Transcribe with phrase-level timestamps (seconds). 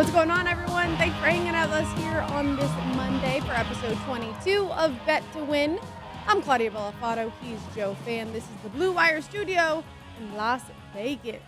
[0.00, 0.96] What's going on, everyone?
[0.96, 5.22] Thanks for hanging out with us here on this Monday for episode 22 of Bet
[5.34, 5.78] to Win.
[6.26, 7.30] I'm Claudia Bellafato.
[7.42, 8.32] He's Joe Fann.
[8.32, 9.84] This is the Blue Wire Studio
[10.18, 10.62] in Las
[10.94, 11.42] Vegas.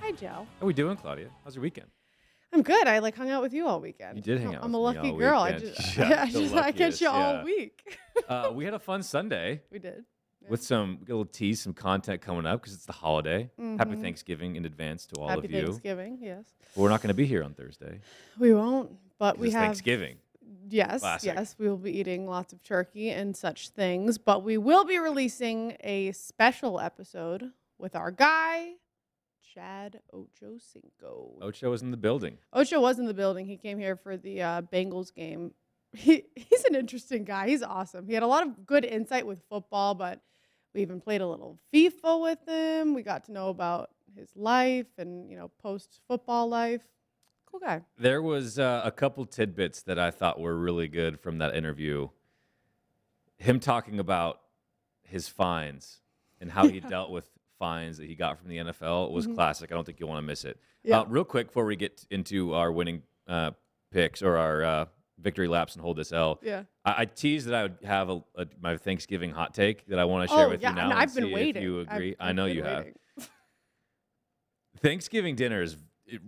[0.00, 0.26] Hi, Joe.
[0.26, 1.28] How are we doing, Claudia?
[1.44, 1.88] How's your weekend?
[2.50, 2.88] I'm good.
[2.88, 4.16] I like hung out with you all weekend.
[4.16, 5.42] You did hang out I'm a lucky girl.
[5.42, 7.94] I just, Yeah, I just I catch you all week.
[8.26, 10.06] Uh, we had a fun Sunday we did.
[10.48, 13.50] With some little tease, some content coming up because it's the holiday.
[13.58, 14.00] Happy Mhm.
[14.00, 15.56] Thanksgiving in advance to all Happy of you.
[15.58, 16.18] Happy Thanksgiving.
[16.22, 16.44] Yes,
[16.74, 18.00] But we're not going to be here on Thursday.
[18.38, 20.16] we won't, but we it's have Thanksgiving.
[20.70, 21.34] Yes, Classic.
[21.34, 24.98] yes, we will be eating lots of turkey and such things, but we will be
[24.98, 28.74] releasing a special episode with our guy,
[29.54, 31.38] Chad Ocho Cinco.
[31.40, 32.38] Ocho was in the building.
[32.52, 33.46] Ocho was in the building.
[33.46, 35.52] He came here for the uh, Bengals game.
[35.92, 37.48] He, he's an interesting guy.
[37.48, 38.06] He's awesome.
[38.06, 40.20] He had a lot of good insight with football, but
[40.74, 42.94] we even played a little FIFA with him.
[42.94, 46.82] We got to know about his life and, you know, post football life.
[47.46, 47.82] Cool guy.
[47.98, 52.08] There was uh, a couple tidbits that I thought were really good from that interview.
[53.38, 54.40] Him talking about
[55.02, 56.00] his fines
[56.40, 59.34] and how he dealt with fines that he got from the NFL was Mhm.
[59.34, 59.72] classic.
[59.72, 60.58] I don't think you'll want to miss it.
[60.84, 61.00] Yeah.
[61.00, 63.52] Uh, real quick before we get into our winning uh,
[63.90, 64.84] picks or our uh,
[65.20, 66.64] victory laps and hold this L, yeah.
[66.84, 70.04] I, I teased that I would have a, a, my Thanksgiving hot take that I
[70.04, 70.70] want to oh, share oh, with yeah.
[70.70, 70.82] you now.
[70.84, 71.62] and and I've been waiting.
[71.62, 72.86] You I've- agree, I know you have.
[74.80, 75.76] Thanksgiving dinner is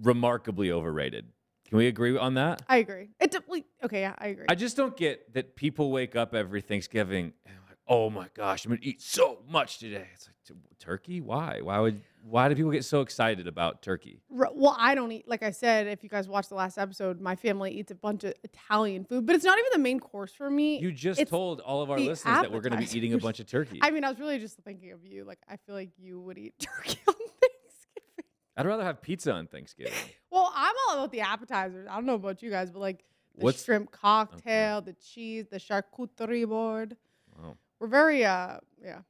[0.02, 1.26] remarkably overrated.
[1.68, 2.62] Can we agree on that?
[2.68, 3.10] I agree.
[3.20, 3.36] It
[3.84, 4.46] okay, yeah, I agree.
[4.48, 7.54] I just don't get that people wake up every Thanksgiving like,
[7.90, 10.06] oh my gosh, I'm gonna eat so much today.
[10.14, 10.36] It's like
[10.78, 11.20] turkey.
[11.20, 11.60] Why?
[11.62, 12.00] Why would?
[12.22, 14.20] Why do people get so excited about turkey?
[14.30, 15.28] Well, I don't eat.
[15.28, 18.24] Like I said, if you guys watched the last episode, my family eats a bunch
[18.24, 20.78] of Italian food, but it's not even the main course for me.
[20.80, 23.40] You just It's told all of our listeners that we're gonna be eating a bunch
[23.40, 23.78] of turkey.
[23.82, 25.24] I mean, I was really just thinking of you.
[25.24, 28.24] Like, I feel like you would eat turkey on Thanksgiving.
[28.56, 29.92] I'd rather have pizza on Thanksgiving.
[30.32, 31.88] Well, I'm all about the appetizers.
[31.90, 33.04] I don't know about you guys, but like
[33.36, 36.96] the What's- shrimp cocktail, the cheese, the charcuterie board.
[37.36, 37.56] Wow.
[37.80, 39.00] We're very, uh, yeah,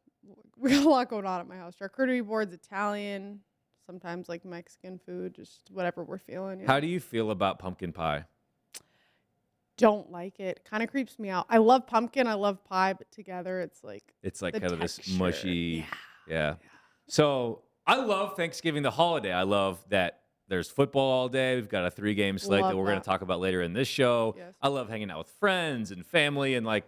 [0.57, 1.75] we got a lot going on at my house.
[1.81, 3.41] Charcuterie boards, Italian,
[3.85, 6.61] sometimes like Mexican food, just whatever we're feeling.
[6.61, 6.73] you know?
[6.73, 8.25] How do you feel about pumpkin pie?
[9.81, 10.61] don't like it.
[10.69, 11.47] Kind of creeps me out.
[11.49, 12.27] I love pumpkin.
[12.27, 15.87] I love pie, but together it's like It's like kind of this mushy.
[16.29, 16.35] Yeah.
[16.37, 16.55] Yeah.
[17.09, 19.33] So I love Thanksgiving, the holiday.
[19.33, 21.57] I love that there's football all day.
[21.57, 23.73] We've got a three game slate Love that we're going to talk about later in
[23.73, 24.35] this show.
[24.37, 24.55] Yes.
[24.61, 26.85] I love hanging out with friends and family and like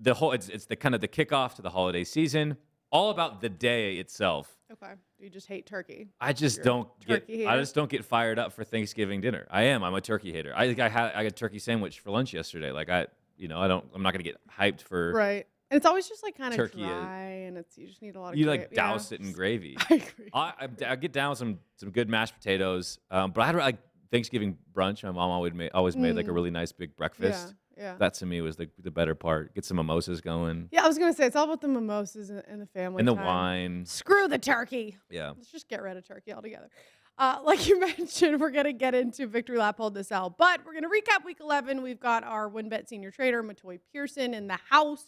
[0.00, 2.56] the whole, it's, it's the kind of the kickoff to the holiday season,
[2.90, 4.56] all about the day itself.
[4.72, 4.92] Okay.
[5.18, 6.08] You just hate turkey.
[6.20, 7.20] I just You're don't get.
[7.26, 9.46] turkey I just don't get fired up for Thanksgiving dinner.
[9.50, 9.82] I am.
[9.84, 10.52] I'm a turkey hater.
[10.56, 12.70] I think I had I got a turkey sandwich for lunch yesterday.
[12.72, 13.06] Like I,
[13.36, 13.84] you know, I don't.
[13.94, 15.12] I'm not gonna get hyped for.
[15.12, 15.46] Right.
[15.70, 18.16] And it's always just like kind of Turkey is- dry, and it's you just need
[18.16, 18.32] a lot of.
[18.34, 18.40] Gravy.
[18.40, 18.76] You gra- like yeah.
[18.88, 19.76] douse it in gravy.
[19.90, 20.30] I agree.
[20.34, 23.56] I, I, I get down with some some good mashed potatoes, um, but I had
[23.56, 23.78] like
[24.10, 25.04] Thanksgiving brunch.
[25.04, 26.34] My mom always made always made like a Mm.
[26.34, 27.48] really nice big breakfast.
[27.48, 27.54] Yeah.
[27.80, 27.96] Yeah.
[27.98, 29.54] That to me was the the better part.
[29.54, 32.42] Get some mimosas going yeah, I was gonna say it's all about the mimosas and,
[32.46, 33.24] and the family and the time.
[33.24, 33.86] wine.
[33.86, 34.96] Screw the turkey.
[35.08, 36.68] Yeah, Let's just get rid of turkey altogether.
[37.16, 40.64] Uh, like you mentioned, we're going to get into victory lap hold this out, but
[40.64, 41.82] we're going to recap week 11.
[41.82, 45.04] We've got our WynnBET senior trader, Matoy Pearson, in the house.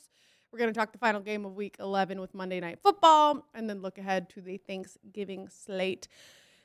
[0.52, 3.68] We're going to talk the final game of week 11 with Monday Night Football and
[3.68, 6.08] then look ahead to the Thanksgiving slate.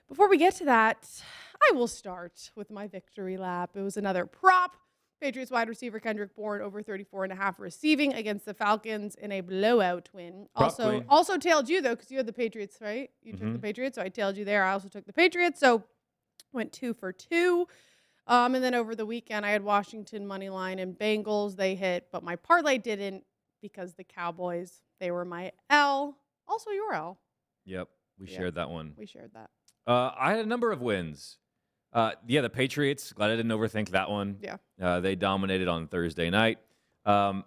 [0.10, 1.10] Before we get to that,
[1.62, 3.72] I will start with my victory lap.
[3.76, 4.76] It was another prop.
[5.20, 9.32] Patriots wide receiver Kendrick Bourne over 34 and a half receiving against the Falcons in
[9.32, 10.48] a blowout win.
[10.56, 13.10] Prop also, also tailed you though because you had the Patriots, right?
[13.24, 13.62] You took the Mhm.
[13.62, 14.64] Patriots, so I tailed you there.
[14.64, 15.84] I also took the Patriots, so
[16.52, 17.68] went two for two.
[18.28, 21.56] Um, and then over the weekend, I had Washington money line and Bengals.
[21.56, 23.24] They hit, but my parlay didn't
[23.62, 26.18] because the Cowboys they were my L.
[26.48, 27.20] Also your L.
[27.66, 27.90] yep.
[28.20, 28.38] We Yeah.
[28.38, 28.94] shared that one.
[28.98, 29.50] We shared that.
[29.86, 31.38] Uh, I had a number of wins.
[31.94, 33.14] Uh, yeah, the Patriots.
[33.14, 34.38] Glad I didn't overthink that one.
[34.42, 34.58] Yeah.
[34.82, 36.60] Uh, they dominated on Thursday night.
[37.06, 37.44] Um,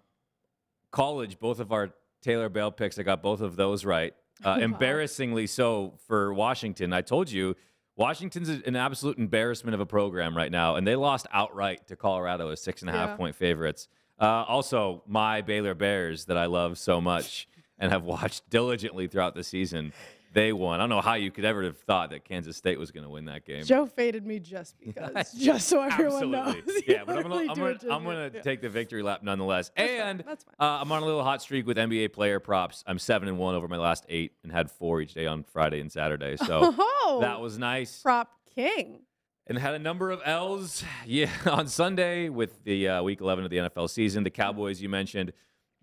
[0.90, 1.90] college, both of our
[2.22, 4.14] Taylor Bale picks, I got both of those right.
[4.42, 4.64] Uh, Wow.
[4.64, 6.94] Embarrassingly so for Washington.
[6.94, 7.54] I told you,
[7.96, 12.48] Washington's an absolute embarrassment of a program right now, and they lost outright to Colorado
[12.48, 13.16] as six and a half Yeah.
[13.16, 13.86] point favorites.
[14.18, 17.48] Uh, also, my Baylor Bears that I love so much
[17.78, 19.92] and have watched diligently throughout the season,
[20.32, 20.78] they won.
[20.80, 23.10] I don't know how you could ever have thought that Kansas State was going to
[23.10, 23.64] win that game.
[23.64, 26.62] Joe faded me just because, just so everyone Absolutely.
[26.74, 26.82] knows.
[26.86, 27.34] Yeah, but I'm gonna,
[27.64, 28.40] really I'm gonna Yeah.
[28.40, 29.70] take the victory lap nonetheless.
[29.76, 30.54] That's fine, and that's fine.
[30.58, 32.82] uh, I'm on a little hot streak with NBA player props.
[32.86, 35.80] I'm seven and one over my last eight, and had four each day on Friday
[35.80, 36.36] and Saturday.
[36.36, 38.00] So oh, that was nice.
[38.02, 39.00] prop king.
[39.46, 40.84] and had a number of L's.
[41.06, 44.88] Yeah, on Sunday with the uh, week 11 of the NFL season, the Cowboys you
[44.88, 45.32] mentioned.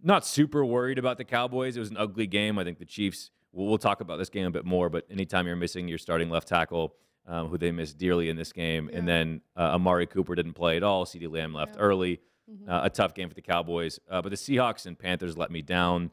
[0.02, 1.76] Not super worried about the Cowboys.
[1.76, 2.60] It was an ugly game.
[2.60, 3.32] I think the Chiefs.
[3.52, 4.90] We'll, we'll talk about this game a bit more.
[4.90, 6.96] But anytime you're missing your starting left tackle,
[7.26, 8.90] um, who they missed dearly in this game.
[8.94, 11.06] And then uh, Amari Cooper didn't play at all.
[11.06, 11.82] CeeDee Lamb left Yeah.
[11.82, 12.20] early.
[12.50, 12.70] Mhm.
[12.70, 14.00] Uh, a tough game for the Cowboys.
[14.10, 16.12] Uh, but the Seahawks and Panthers let me down.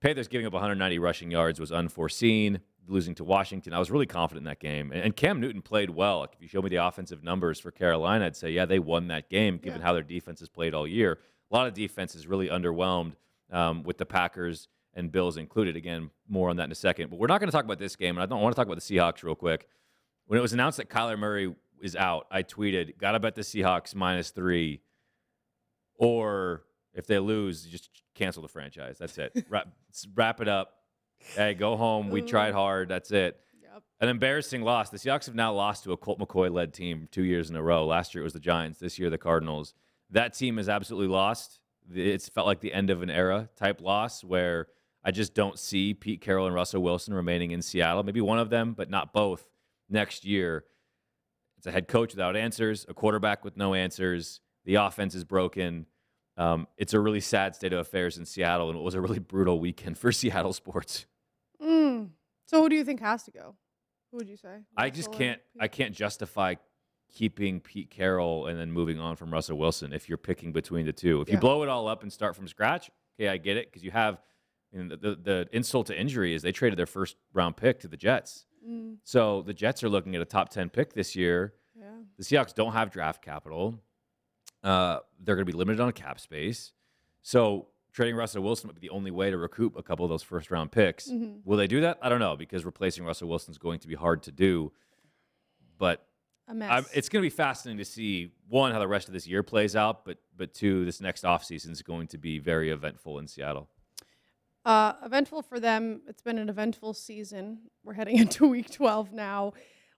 [0.00, 2.60] Panthers giving up 190 rushing yards was unforeseen.
[2.88, 4.90] Losing to Washington, I was really confident in that game.
[4.90, 6.18] And, and Cam Newton played well.
[6.18, 9.06] Like, if you show me the offensive numbers for Carolina, I'd say, yeah, they won
[9.06, 9.86] that game given Yeah.
[9.86, 11.20] how their defense has played all year.
[11.52, 13.12] A lot of defense is really underwhelmed
[13.52, 15.76] um, with the Packers and Bills included.
[15.76, 17.10] Again, more on that in a second.
[17.10, 18.16] But we're not going to talk about this game.
[18.16, 19.68] And I don't want to talk about the Seahawks real quick.
[20.26, 23.42] When it was announced that Kyler Murray is out, I tweeted, "Got to bet the
[23.42, 24.80] Seahawks minus three,
[25.96, 26.62] or
[26.94, 28.98] if they lose, just cancel the franchise.
[28.98, 29.46] That's it.
[29.48, 29.68] wrap,
[30.14, 30.74] wrap it up.
[31.18, 32.10] Hey, go home.
[32.10, 32.28] We mm-hmm.
[32.28, 32.88] tried hard.
[32.88, 33.82] That's it." Yep.
[34.00, 34.90] An embarrassing loss.
[34.90, 37.62] The Seahawks have now lost to a Colt McCoy led team two years in a
[37.62, 37.86] row.
[37.86, 38.78] Last year it was the Giants.
[38.78, 39.74] This year the Cardinals.
[40.10, 41.60] That team is absolutely lost.
[41.92, 44.68] It's felt like the end of an era type loss where
[45.04, 48.02] I just don't see Pete Carroll and Russell Wilson remaining in Seattle.
[48.02, 49.48] Maybe one of them, but not both
[49.88, 50.64] next year.
[51.58, 54.40] It's a head coach without answers, a quarterback with no answers.
[54.64, 55.86] The offense is broken.
[56.36, 59.18] Um, it's a really sad state of affairs in Seattle, and it was a really
[59.18, 61.06] brutal weekend for Seattle sports.
[61.62, 62.10] Mm.
[62.46, 63.54] So who do you think has to go?
[64.10, 64.58] Who would you say?
[64.76, 65.40] I just can't.
[65.58, 66.54] I can't justify
[67.12, 70.92] keeping Pete Carroll and then moving on from Russell Wilson if you're picking between the
[70.92, 71.20] two.
[71.20, 73.84] If you blow it all up and start from scratch, okay, I get it because
[73.84, 74.20] you have.
[74.72, 77.80] You know, the, the the insult to injury is they traded their first round pick
[77.80, 81.14] to the Jets, Mm, so the Jets are looking at a top ten pick this
[81.16, 81.54] year.
[81.76, 81.90] yeah.
[82.16, 83.80] The Seahawks don't have draft capital.
[84.62, 86.72] Uh, they're going to be limited on cap space.
[87.22, 90.22] So trading Russell Wilson would be the only way to recoup a couple of those
[90.22, 91.08] first round picks.
[91.08, 91.40] Mhm.
[91.44, 91.98] Will they do that?
[92.00, 94.72] I don't know because replacing Russell Wilson is going to be hard to do.
[95.78, 96.06] But
[96.48, 96.70] A mess.
[96.70, 99.42] I'm, it's going to be fascinating to see one how the rest of this year
[99.42, 103.26] plays out, but but two this next offseason is going to be very eventful in
[103.26, 103.68] Seattle.
[104.64, 106.02] Uh, eventful for them.
[106.06, 107.58] It's been an eventful season.
[107.84, 109.52] We're heading into week 12 now.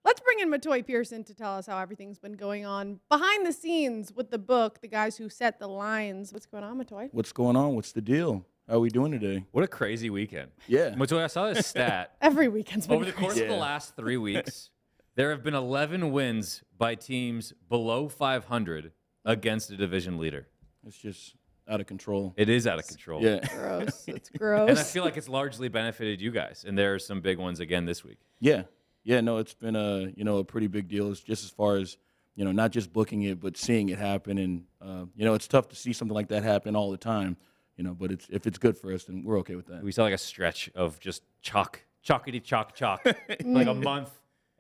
[0.05, 3.53] Let's bring in Matoy Pearson to tell us how everything's been going on behind the
[3.53, 6.33] scenes with the book, the guys who set the lines.
[6.33, 7.09] What's going on, Matoy?
[7.13, 7.75] What's going on?
[7.75, 8.45] What's the deal?
[8.69, 9.45] How are we doing today?
[9.53, 10.51] What a crazy weekend!
[10.67, 10.91] Yeah.
[10.95, 13.27] Matoy, I saw this stat Every weekend's been over the crazy.
[13.27, 14.71] course of the last three weeks.
[15.17, 18.91] There have been 11 wins by teams below 500
[19.25, 20.49] against a division leader.
[20.85, 21.37] It's just
[21.69, 22.35] out of control.
[22.37, 23.23] It is out of control.
[23.23, 23.41] Yeah.
[23.55, 24.05] gross.
[24.09, 24.71] It's gross.
[24.71, 26.65] And I feel like it's largely benefited you guys.
[26.67, 28.19] And there are some big ones again this week.
[28.41, 28.65] Yeah.
[29.03, 31.11] Yeah, no, it's been a, you know, a pretty big deal.
[31.11, 31.99] It's just as far as,
[32.37, 34.39] you know, not just booking it, but seeing it happen.
[34.39, 37.37] And, uh, you know, it's tough to see something like that happen all the time,
[37.77, 39.83] you know, but it's, if it's good for us, then we're okay with that.
[39.83, 43.05] We saw like a stretch of just chalk, chalkity chalk chalk,
[43.45, 44.11] like a month.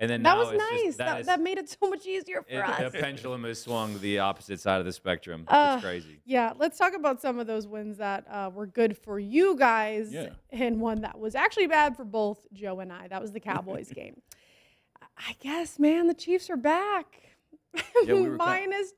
[0.04, 0.82] And then that was nice.
[0.84, 2.92] Just, that, is- that made it so much easier for it- us.
[2.92, 5.44] the pendulum has swung the opposite side of the spectrum.
[5.48, 6.20] Uh, it's crazy.
[6.24, 10.12] Yeah, let's talk about some of those wins that uh, were good for you guys,
[10.12, 10.30] Yeah.
[10.50, 13.08] and one that was actually bad for both Joe and I.
[13.08, 14.20] That was the Cowboys game.
[15.16, 17.20] I guess, man, the Chiefs are back.
[18.04, 18.38] Yeah, we were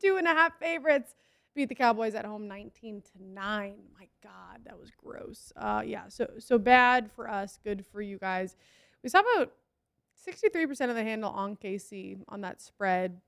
[0.03, 1.15] two and a half favorites.
[1.55, 3.77] Beat the Cowboys at home, nineteen to nine.
[3.99, 5.53] My God, that was gross.
[5.57, 8.57] Uh, yeah, so so bad for us, good for you guys.
[9.03, 9.53] We saw about
[10.27, 13.21] sixty-three percent of the handle on KC on that spread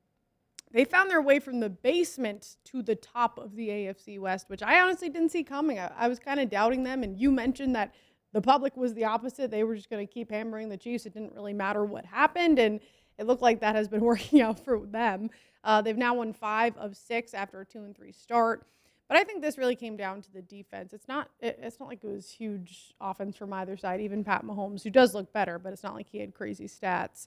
[0.73, 4.63] they found their way from the basement to the top of the AFC West, which
[4.63, 5.79] I honestly didn't see coming.
[5.79, 7.95] I, I was kind of doubting them, and you mentioned that
[8.33, 9.51] the public was the opposite.
[9.51, 11.07] They were just going to keep hammering the Chiefs.
[11.07, 12.81] It didn't really matter what happened, and
[13.19, 15.31] it looked like that has been working out for them.
[15.65, 18.67] Uh, they've now won five of six after a two and three start.
[19.09, 20.93] But I think this really came down to the defense.
[20.93, 21.31] It's not.
[21.41, 24.01] It, it's not like it was huge offense from either side.
[24.01, 27.27] Even Pat Mahomes, who does look better, but it's not like he had crazy stats.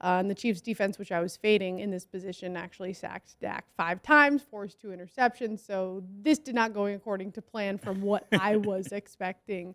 [0.00, 3.64] Uh, and the Chiefs' defense, which I was fading in this position, actually sacked Dak
[3.76, 5.66] five times, forced two interceptions.
[5.66, 9.74] So this did not go according to plan from what I was expecting.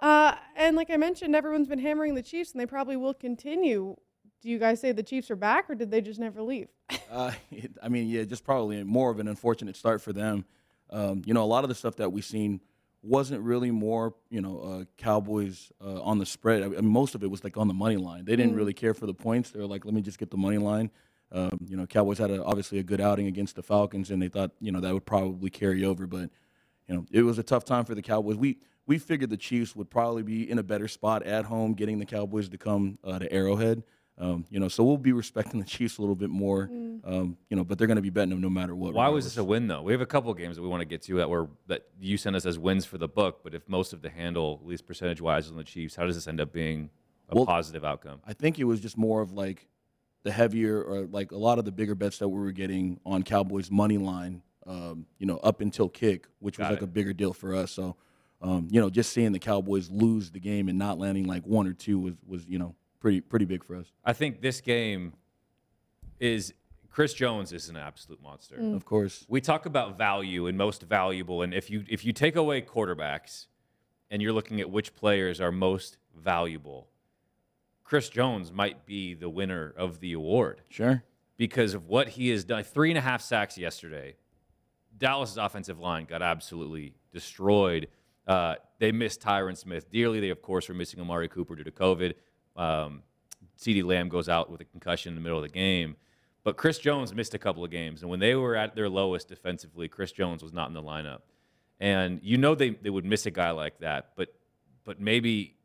[0.00, 3.96] Uh, and like I mentioned, everyone's been hammering the Chiefs, and they probably will continue.
[4.42, 6.68] Do you guys say the Chiefs are back, or did they just never leave?
[7.10, 10.44] Uh, it, I mean, yeah, just probably more of an unfortunate start for them.
[10.90, 12.60] Um, you know, a lot of the stuff that we've seen
[13.02, 16.62] wasn't really more, you know, uh, Cowboys uh, on the spread.
[16.62, 18.24] I mean, most of it was like on the money line.
[18.26, 19.50] They didn't really care for the points.
[19.50, 20.92] They were like, let me just get the money line.
[21.32, 24.28] Um, you know, Cowboys had a, obviously a good outing against the Falcons, and they
[24.28, 26.06] thought, you know, that would probably carry over.
[26.06, 26.30] But,
[26.86, 28.36] you know, it was a tough time for the Cowboys.
[28.36, 31.98] We we figured the Chiefs would probably be in a better spot at home, getting
[31.98, 33.82] the Cowboys to come uh, to Arrowhead.
[34.18, 36.68] Um, you know, so we'll be respecting the Chiefs a little bit more.
[37.04, 38.92] Um, you know, but they're going to be betting them no matter what.
[38.92, 39.80] Why was this a win though?
[39.82, 41.86] We have a couple of games that we want to get to that were that
[41.98, 44.68] you sent us as wins for the book, but if most of the handle, at
[44.68, 46.90] least percentage wise, on the Chiefs, how does this end up being
[47.30, 48.20] a Well- positive outcome?
[48.26, 49.68] I think it was just more of like
[50.22, 53.22] the heavier or like a lot of the bigger bets that we were getting on
[53.22, 54.42] Cowboys money line.
[54.66, 56.84] Um, you know, up until kick, which was like it.
[56.84, 57.72] a bigger deal for us.
[57.72, 57.96] So,
[58.42, 61.66] um, you know, just seeing the Cowboys lose the game and not landing like one
[61.66, 63.86] or two was was you know pretty pretty big for us.
[64.04, 65.14] I think this game
[66.18, 66.54] is
[66.90, 68.56] Chris Jones is an absolute monster.
[68.56, 72.36] Of course, We talk about value and most valuable, and if you if you take
[72.36, 73.46] away quarterbacks,
[74.10, 76.88] and you're looking at which players are most valuable,
[77.84, 81.02] Chris Jones might be the winner of the award sure.
[81.36, 82.62] because of what he has done.
[82.64, 84.16] Three and a half sacks yesterday.
[84.98, 87.88] Dallas's offensive line got absolutely destroyed.
[88.26, 90.20] Uh, they missed Tyron Smith dearly.
[90.20, 92.14] They, of course, were missing Amari Cooper due to COVID.
[92.56, 93.02] Um,
[93.58, 95.96] CeeDee Lamb goes out with a concussion in the middle of the game.
[96.42, 98.00] But Chris Jones missed a couple of games.
[98.00, 101.20] And when they were at their lowest defensively, Chris Jones was not in the lineup.
[101.78, 104.34] And you know they, they would miss a guy like that, but
[104.84, 105.56] but maybe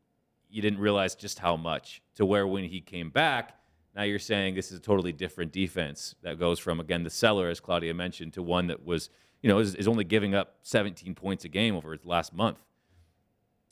[0.48, 3.58] you didn't realize just how much to where when he came back,
[3.94, 7.48] now you're saying this is a totally different defense that goes from again the cellar,
[7.48, 9.10] as Claudia mentioned, to one that was
[9.42, 12.58] you know is, is only giving up 17 points a game over its last month.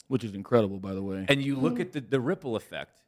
[0.09, 1.25] Which is incredible, by the way.
[1.29, 3.04] And you look at the, the ripple effect.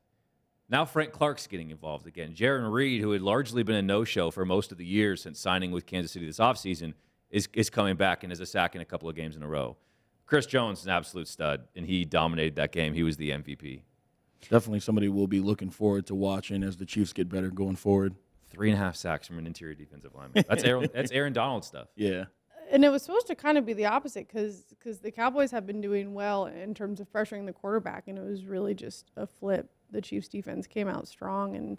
[0.69, 2.35] Now Frank Clark's getting involved again.
[2.35, 5.71] Jarran Reed, who had largely been a no-show for most of the year since signing
[5.71, 6.95] with Kansas City this offseason,
[7.31, 9.49] is is coming back and is a sack in a couple of games in a
[9.49, 9.77] row.
[10.27, 12.95] Chris Jones is an absolute stud, and he dominated that game.
[12.95, 13.83] He was the MVP.
[14.43, 18.15] Definitely somebody we'll be looking forward to watching as the Chiefs get better going forward.
[18.49, 20.45] Three and a half sacks from an interior defensive lineman.
[20.49, 21.89] That's Aaron, that's Aaron Donald stuff.
[21.97, 22.25] Yeah.
[22.71, 24.65] And it was supposed to kind of be the opposite because
[25.01, 28.45] the Cowboys have been doing well in terms of pressuring the quarterback, and it was
[28.45, 29.71] really just a flip.
[29.91, 31.79] The Chiefs defense came out strong, and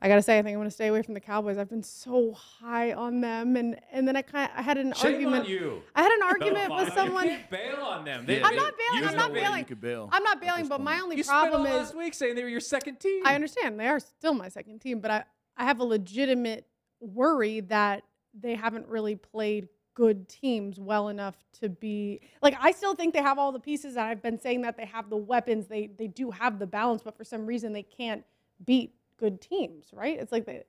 [0.00, 1.58] I gotta say, I think I'm gonna stay away from the Cowboys.
[1.58, 5.14] I've been so high on them, and and then I kind I had an Shame
[5.14, 5.44] argument.
[5.46, 5.82] on you.
[5.94, 7.24] I had an argument with You someone.
[7.24, 8.24] can't bail on them.
[8.24, 9.34] They- I'm they- not bailing, you I'm not what?
[9.42, 9.58] bailing.
[9.58, 10.08] You could bail.
[10.12, 12.42] I'm not bailing, but my only You spent problem all is last week saying they
[12.44, 13.22] were your second team.
[13.26, 15.24] I understand they are still my second team, but I,
[15.56, 16.66] I have a legitimate
[17.00, 19.68] worry that they haven't really played
[20.00, 23.96] good teams well enough to be like I still think they have all the pieces
[23.96, 27.02] and I've been saying that they have the weapons, they they do have the balance,
[27.02, 28.24] but for some reason they can't
[28.64, 30.18] beat good teams, right?
[30.18, 30.64] It's like they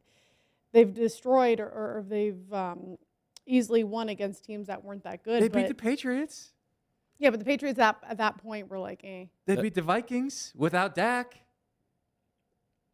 [0.73, 2.97] they've destroyed or, or they've um,
[3.45, 5.41] easily won against teams that weren't that good.
[5.41, 6.51] They but, beat the Patriots.
[7.17, 9.27] yeah, but the Patriots at, at that point were like, eh.
[9.45, 11.39] They beat the Vikings without Dak.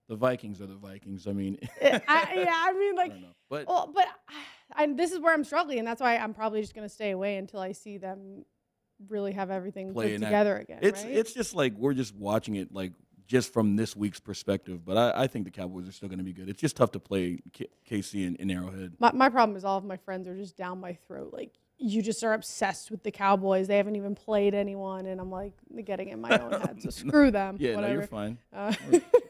[0.08, 1.28] The Vikings are the Vikings.
[1.28, 1.88] I mean, I,
[2.36, 3.28] yeah, I mean I like don't know.
[3.50, 4.08] But Well, but
[4.74, 7.12] I, this is where I'm struggling, and that's why I'm probably just going to stay
[7.12, 8.46] away until I see them
[9.08, 10.80] really have everything put in that- together again.
[10.82, 11.14] it's right?
[11.16, 12.94] it's just like we're just watching it like
[13.28, 14.86] just from this week's perspective.
[14.86, 16.50] But I, I think the Cowboys are still going to be good.
[16.50, 18.94] It's just tough to play K- KC in, in Arrowhead.
[19.00, 21.32] my, my problem is all of my friends are just down my throat.
[21.34, 23.67] Like you just are obsessed with the Cowboys.
[23.67, 25.53] They haven't even played anyone, and I'm like
[25.86, 26.81] getting in my own head.
[26.81, 27.57] So screw them.
[27.60, 27.93] Yeah, whatever.
[27.93, 28.38] no, you're fine.
[28.51, 28.74] Uh,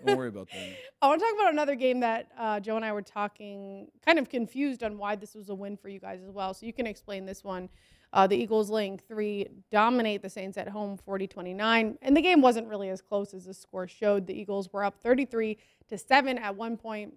[0.06, 0.70] Don't worry about that.
[1.02, 4.18] I want to talk about another game that uh, Joe and I were talking, kind
[4.18, 6.54] of confused on why this was a win for you guys as well.
[6.54, 7.68] So you can explain this one.
[8.14, 11.98] Uh, the Eagles laying three dominate the Saints at home 40 29.
[12.02, 14.26] And the game wasn't really as close as the score showed.
[14.26, 15.58] The Eagles were up 33
[15.90, 17.14] to 7 at one point.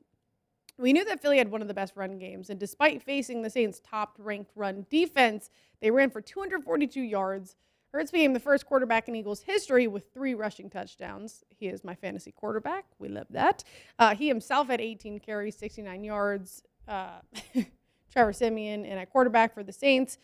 [0.81, 2.51] We knew that Philly had one of the best run games.
[2.51, 7.57] And despite facing the Saints' top ranked run defense, they ran for 242 yards.
[7.93, 11.45] Hurts became the first quarterback in Eagles history with three rushing touchdowns.
[11.49, 12.85] He is my fantasy quarterback.
[12.99, 13.65] We love that.
[13.99, 16.63] Uh, he himself had 18 carries, 69 yards.
[16.87, 17.21] Uh,
[18.13, 20.19] Trevor Siemian, and at quarterback for the Saints,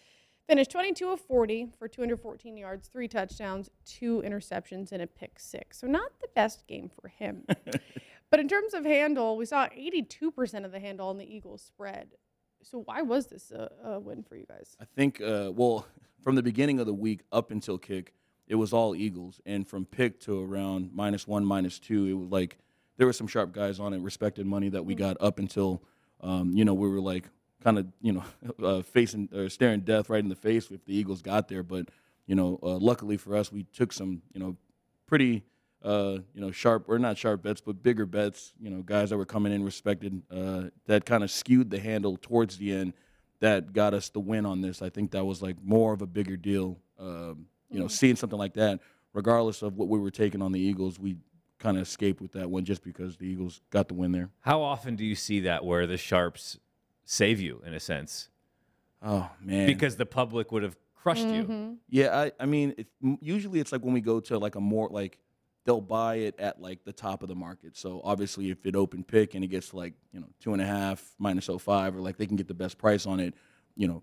[0.48, 5.78] finished 22 of 40 for 214 yards, three touchdowns, two interceptions, and a pick six.
[5.78, 7.44] So not the best game for him.
[8.30, 12.14] but in terms of handle, we saw 82% of the handle on the Eagles spread.
[12.62, 14.76] So why was this a, a win for you guys?
[14.80, 15.87] I think, uh, well,
[16.21, 18.12] from the beginning of the week up until kick,
[18.49, 19.40] it was all Eagles.
[19.47, 22.59] And from pick to around minus one, minus two, it was like
[22.97, 25.83] there were some sharp guys on it, respected money that we got up until,
[26.21, 27.28] um, you know, we were like
[27.62, 28.25] kind of, you know,
[28.62, 31.62] uh, facing or staring death right in the face if the Eagles got there.
[31.62, 31.88] But,
[32.26, 34.56] you know, uh, luckily for us, we took some, you know,
[35.06, 35.45] pretty,
[35.87, 38.52] uh, you know, sharp or not sharp bets, but bigger bets.
[38.61, 42.19] You know, guys that were coming in respected uh, that kind of skewed the handle
[42.21, 42.93] towards the end.
[43.40, 44.81] That got us the win on this.
[44.83, 46.78] I think that was like more of a bigger deal.
[46.99, 48.81] Um, you know, seeing something like that,
[49.12, 51.16] regardless of what we were taking on the Eagles, we
[51.59, 54.31] kind of escaped with that one just because the Eagles got the win there.
[54.40, 56.59] How often do you see that where the sharps
[57.05, 58.28] save you in a sense
[59.02, 61.52] Oh man, because the public would have crushed Mm-hmm.
[61.52, 61.78] you?
[61.88, 62.87] Yeah, I, I mean, it,
[63.21, 65.19] usually it's like when we go to like a more like
[65.66, 67.76] they'll buy it at like the top of the market.
[67.76, 70.64] So obviously, if it open pick and it gets like you know two and a
[70.66, 73.35] half minus 05 or like they can get the best price on it,
[73.75, 74.02] you know,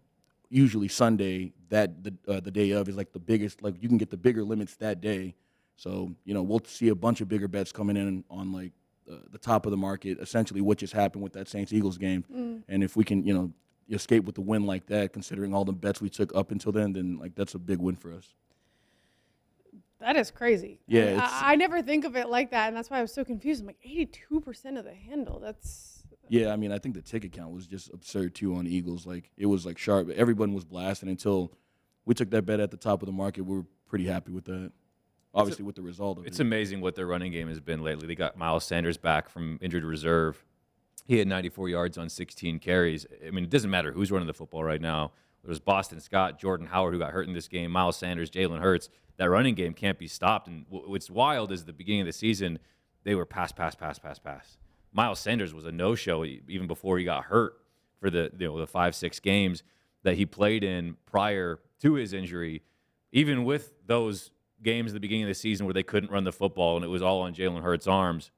[0.49, 3.63] usually Sunday that the uh, the day of is like the biggest.
[3.63, 5.35] Like you can get the bigger limits that day.
[5.77, 8.73] So you know we'll see a bunch of bigger bets coming in on like
[9.11, 10.19] uh, the top of the market.
[10.19, 12.25] Essentially, what just happened with that Saints Eagles game,
[12.67, 13.51] and if we can you know
[13.89, 16.93] escape with the win like that, considering all the bets we took up until then,
[16.93, 18.33] then like that's a big win for us.
[20.03, 20.79] That is crazy.
[20.87, 23.01] Yeah, I, it's- I, I never think of it like that, and that's why I
[23.01, 23.61] was so confused.
[23.61, 25.39] I'm like, 82% of the handle.
[25.39, 29.05] That's Yeah, I mean, I think the ticket count was just absurd too on Eagles.
[29.05, 30.09] Like it was like sharp.
[30.09, 31.53] Everyone was blasting until
[32.05, 33.43] we took that bet at the top of the market.
[33.43, 34.71] We were pretty happy with that.
[35.35, 36.43] Obviously, with the result of It's it.
[36.43, 38.05] amazing what their running game has been lately.
[38.07, 40.43] They got Miles Sanders back from injured reserve.
[41.05, 43.07] He had 94 yards on 16 carries.
[43.25, 45.11] I mean, it doesn't matter who's running the football right now.
[45.43, 48.89] There's Boston Scott, Jordan Howard, who got hurt in this game, Miles Sanders, Jalen Hurts.
[49.17, 50.47] That running game can't be stopped.
[50.47, 52.59] And what's wild is the beginning of the season,
[53.03, 54.57] they were pass, pass, pass, pass, pass.
[54.93, 57.55] Miles Sanders was a no-show even before he got hurt
[57.99, 59.63] for the you know the five six games
[60.03, 62.61] that he played in prior to his injury.
[63.11, 64.31] Even with those
[64.61, 66.89] games at the beginning of the season where they couldn't run the football and it
[66.89, 68.31] was all on Jalen Hurts' arms,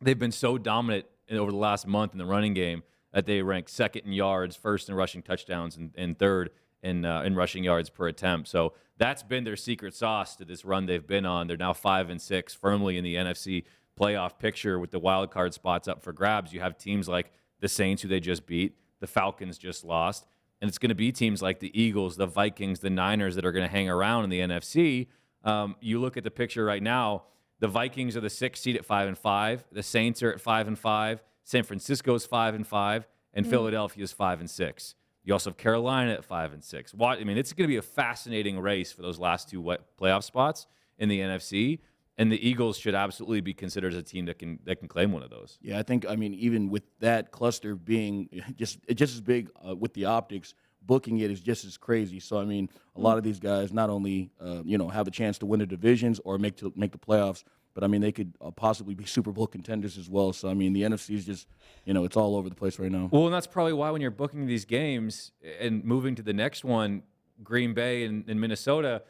[0.00, 2.82] they've been so dominant over the last month in the running game
[3.16, 6.50] that they rank second in yards, first in rushing touchdowns, and, and third
[6.82, 8.46] in uh, in rushing yards per attempt.
[8.46, 11.46] So that's been their secret sauce to this run they've been on.
[11.46, 13.64] They're now five and six, firmly in the NFC
[13.98, 16.52] playoff picture with the wild card spots up for grabs.
[16.52, 20.26] You have teams like the Saints, who they just beat, the Falcons just lost,
[20.60, 23.52] and it's going to be teams like the Eagles, the Vikings, the Niners that are
[23.52, 25.06] going to hang around in the NFC.
[25.42, 27.22] Um, you look at the picture right now.
[27.60, 29.64] The Vikings are the sixth seed at five and five.
[29.72, 31.22] The Saints are at five and five.
[31.46, 34.96] San Francisco's five and five, and Philadelphia's five and six.
[35.22, 36.92] You also have Carolina at five and six.
[37.00, 39.62] I mean, it's going to be a fascinating race for those last two
[39.96, 40.66] playoff spots
[40.98, 41.78] in the NFC,
[42.18, 45.12] and the Eagles should absolutely be considered as a team that can that can claim
[45.12, 45.56] one of those.
[45.62, 49.76] Yeah, I think I mean even with that cluster being just just as big uh,
[49.76, 52.18] with the optics, booking it is just as crazy.
[52.18, 55.12] So I mean, a lot of these guys not only uh, you know have a
[55.12, 57.44] chance to win the divisions or make to make the playoffs,
[57.76, 60.32] but I mean they could uh, possibly be Super Bowl contenders as well.
[60.32, 61.46] So I mean the NFC is just
[61.84, 63.10] you know it's all over the place right now.
[63.12, 65.30] Well, and that's probably why when you're booking these games
[65.60, 67.02] and moving to the next one,
[67.44, 69.02] Green Bay and, and Minnesota,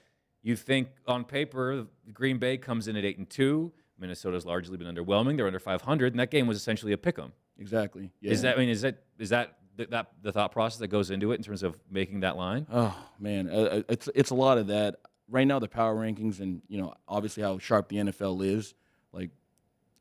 [0.42, 3.72] you think on paper Green Bay comes in at eight and two.
[3.98, 5.36] Minnesota's largely been underwhelming.
[5.38, 7.32] They're under 500, and that game was essentially a pick 'em.
[7.58, 8.10] Exactly.
[8.20, 8.32] Yeah.
[8.32, 8.56] Is that?
[8.56, 11.36] I mean, is that is that th- that the thought process that goes into it
[11.36, 12.66] in terms of making that line?
[12.70, 14.96] Oh man, uh, uh, it's it's a lot of that.
[15.28, 18.74] Right now, the power rankings and you know obviously how sharp the NFL is.
[19.12, 19.30] Like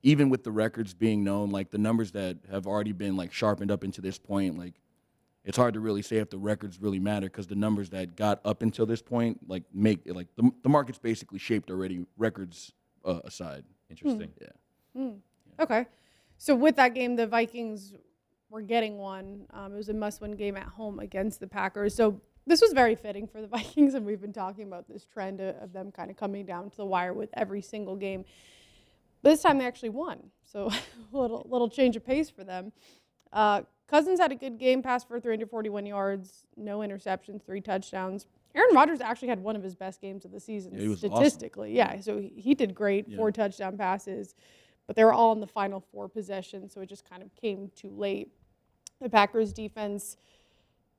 [0.04, 3.72] even with the records being known, like the numbers that have already been like sharpened
[3.72, 4.76] up into this point, like
[5.44, 8.40] it's hard to really say if the records really matter because the numbers that got
[8.46, 12.06] up until this point, like make like the the market's basically shaped already.
[12.18, 14.32] Records uh, aside, Interesting.
[14.42, 15.12] yeah.
[15.60, 15.86] okay.
[16.38, 17.94] So with that game, the Vikings
[18.50, 19.48] were getting one.
[19.52, 21.96] Um, it was a must-win game at home against the Packers.
[21.96, 25.40] So this was very fitting for the Vikings, and we've been talking about this trend
[25.42, 28.26] of, of them kind of coming down to the wire with every single game.
[29.22, 30.80] But this time they actually won, so a
[31.18, 32.72] little little change of pace for them.
[33.34, 38.26] Uh, Cousins had a good game, passed for 341 yards, no interceptions, three touchdowns.
[38.56, 41.16] Aaron Rodgers actually had one of his best games of the season Yeah, was awesome.
[41.16, 41.74] statistically.
[41.76, 43.18] Yeah, so he, he did great, Yeah.
[43.18, 44.34] four touchdown passes,
[44.88, 47.70] but they were all in the final four possessions, so it just kind of came
[47.76, 48.32] too late.
[49.02, 50.18] The Packers defense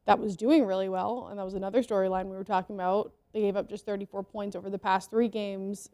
[0.06, 3.12] that was doing really well, and that was another storyline we were talking about.
[3.32, 5.90] They gave up just 34 points over the past three games,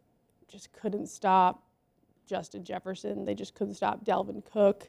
[0.49, 1.65] just couldn't stop
[2.27, 3.25] Justin Jefferson.
[3.25, 4.89] They just couldn't stop Dalvin Cook.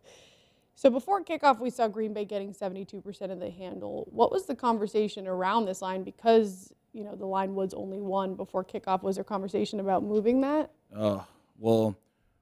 [0.75, 4.07] So before kickoff, we saw Green Bay getting 72% of the handle.
[4.11, 6.03] What was the conversation around this line?
[6.03, 9.03] Because you know the line was only one before kickoff.
[9.03, 10.71] Was there conversation about moving that?
[10.95, 11.21] Uh,
[11.57, 11.95] well,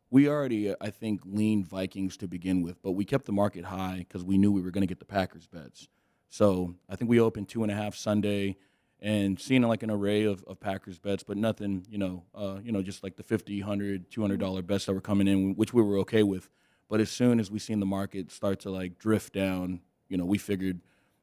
[0.10, 3.98] we already, I think, leaned Vikings to begin with, but we kept the market high
[4.00, 5.88] because we knew we were going to get the Packers bets.
[6.32, 8.56] So I think we opened two and a half Sunday
[9.02, 12.72] and seeing like an array of, of Packers bets, but nothing, you know, uh, you
[12.72, 15.84] know, just like the 50, 100, 200 dollar bets that were coming in, which we
[15.84, 16.50] were okay with.
[16.88, 20.24] But as soon as we seen the market start to like drift down, you know,
[20.24, 20.80] we figured,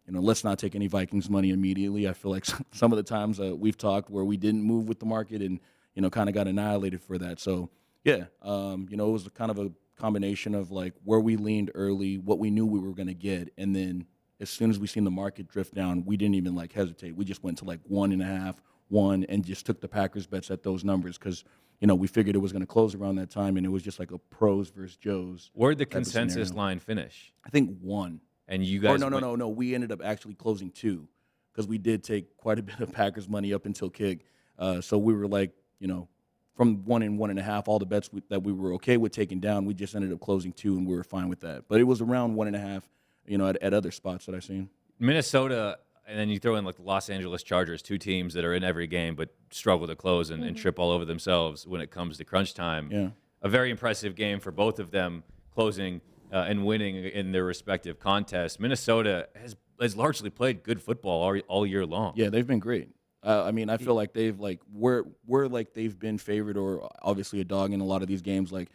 [0.07, 2.07] you know, let's not take any Vikings money immediately.
[2.07, 5.01] I feel like some of the times uh, we've talked where we didn't move with
[5.01, 5.59] the market and,
[5.95, 7.41] you know, kind of got annihilated for that.
[7.41, 7.71] So,
[8.05, 11.71] yeah, um, you know, it was kind of a combination of like where we leaned
[11.75, 14.05] early, what we knew we were going to get, and then
[14.41, 17.17] as soon as we seen the market drift down, we didn't even like hesitate.
[17.17, 20.27] We just went to like one and a half, one, and just took the Packers
[20.27, 21.45] bets at those numbers because
[21.81, 23.83] you know we figured it was going to close around that time, and it was
[23.83, 25.51] just like a pros versus Joes.
[25.55, 27.33] Where'd the consensus line finish?
[27.45, 28.21] I think one.
[28.51, 29.01] And you guys?
[29.01, 29.49] no, no, went- no, no.
[29.49, 31.07] We ended up actually closing two
[31.53, 34.25] because we did take quite a bit of Packers money up until kick.
[34.59, 36.09] Uh, so we were like, you know,
[36.57, 38.97] from one and one and a half, all the bets we, that we were okay
[38.97, 41.65] with taking down, we just ended up closing two, and we were fine with that.
[41.69, 42.89] But it was around one and a half,
[43.29, 44.69] you know, at, at other spots that I've seen.
[44.99, 48.55] Minnesota, and then you throw in like the Los Angeles Chargers, two teams that are
[48.55, 51.91] in every game but struggle to close and, and trip all over themselves when it
[51.91, 52.89] comes to crunch time.
[52.91, 53.09] Yeah.
[53.43, 55.23] A very impressive game for both of them,
[55.55, 56.01] closing
[56.33, 58.59] uh, and winning in their respective contests.
[58.59, 62.13] Minnesota has has largely played good football all, all year long.
[62.17, 62.89] Yeah, they've been great.
[63.23, 66.91] Uh, I mean, I feel like they've like we're we're like they've been favored or
[67.03, 68.53] obviously a dog in a lot of these games.
[68.53, 68.71] Like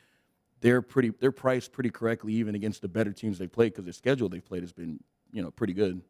[0.63, 3.93] they're pretty they're priced pretty correctly even against the better teams they played because the
[3.93, 4.99] schedule they've played has been
[5.32, 6.02] you know pretty good.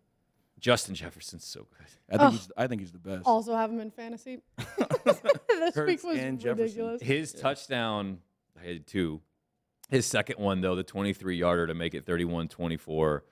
[0.60, 1.88] Justin Jefferson's so good.
[2.10, 3.26] I think he's I think he's the best.
[3.26, 4.40] Also have him in fantasy.
[5.06, 6.64] this week was and Jefferson.
[6.64, 7.02] ridiculous.
[7.02, 8.20] His touchdown,
[8.62, 9.20] I had two.
[9.90, 13.26] His second one, though, the 23 yarder to make it 31 24.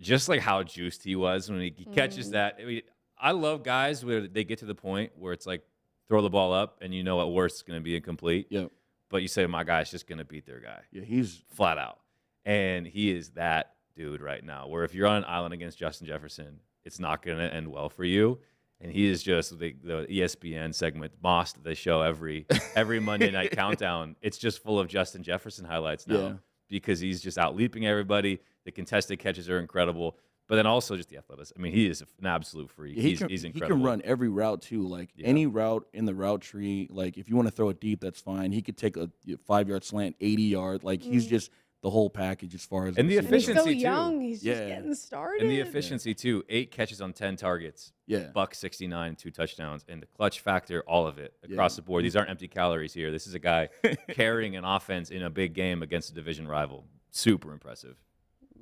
[0.00, 2.32] Just like how juiced he was when he, he catches mm.
[2.32, 2.56] that.
[2.60, 2.82] I, mean,
[3.18, 5.62] I love guys where they get to the point where it's like
[6.08, 8.46] throw the ball up and you know at worst it's going to be incomplete.
[8.50, 8.70] Yep.
[9.10, 11.78] But you say, oh my guy's just going to beat their guy Yeah, he's flat
[11.78, 11.98] out.
[12.44, 16.06] And he is that dude right now, where if you're on an island against Justin
[16.06, 18.38] Jefferson, it's not going to end well for you.
[18.80, 23.30] And he is just the, the ESPN segment Moss that they show every every Monday
[23.30, 24.14] night countdown.
[24.22, 26.32] It's just full of Justin Jefferson highlights now Yeah.
[26.68, 28.38] because he's just out leaping everybody.
[28.64, 30.16] The contested catches are incredible,
[30.48, 31.54] but then also just the athleticism.
[31.58, 32.96] I mean, he is an absolute freak.
[32.96, 33.76] he he's, can he's incredible.
[33.76, 34.86] he can run every route too.
[34.86, 35.26] Like Yeah.
[35.26, 36.88] any route in the route tree.
[36.90, 38.50] Like if you want to throw it deep, that's fine.
[38.50, 39.10] He could take a
[39.46, 40.82] five yard slant, eighty yard.
[40.82, 41.30] Like he's mm.
[41.30, 43.80] just the whole package as far as And the efficiency And he's so efficiency, too.
[43.80, 44.20] young.
[44.20, 45.42] He's just getting started.
[45.42, 46.44] And the efficiency too.
[46.48, 47.92] Eight catches on ten targets.
[48.06, 48.30] Yeah.
[48.34, 52.04] Buck 69, two touchdowns, and the clutch factor, all of it across the board.
[52.04, 53.12] These aren't empty calories here.
[53.12, 53.68] This is a guy
[54.10, 56.86] carrying an offense in a big game against a division rival.
[57.10, 57.96] Super impressive.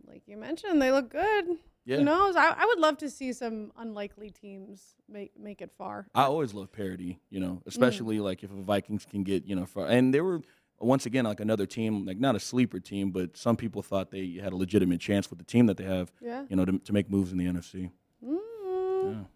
[0.07, 1.59] like you mentioned, they look good.
[1.87, 1.99] Yeah.
[1.99, 2.35] Who knows?
[2.37, 6.09] I, I would love to see some unlikely teams make make it far.
[6.14, 7.42] I always love parity, you Mm.
[7.42, 10.40] know, especially like if the Vikings can get, you know, far, and they were
[10.81, 14.33] once again like another team, like not a sleeper team, but some people thought they
[14.42, 16.44] had a legitimate chance with the team that they have, Yeah.
[16.51, 17.90] you know, to, to make moves in the NFC.
[18.22, 19.27] Mm,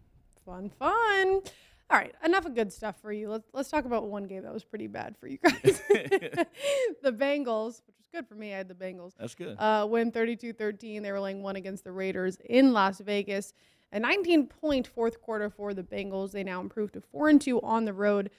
[0.45, 1.41] Fun, fun.
[1.91, 3.29] All right, enough of good stuff for you.
[3.29, 5.81] Let's let's talk about one game that was pretty bad for you guys.
[5.89, 8.53] the Bengals, which was good for me.
[8.53, 9.11] I had the Bengals.
[9.19, 9.57] That's good.
[9.59, 11.01] uh, win 32-13.
[11.03, 13.53] They were laying one against the Raiders in Las Vegas.
[13.91, 16.31] A 19-point fourth quarter for the Bengals.
[16.31, 18.29] They now improved to four and two on the road.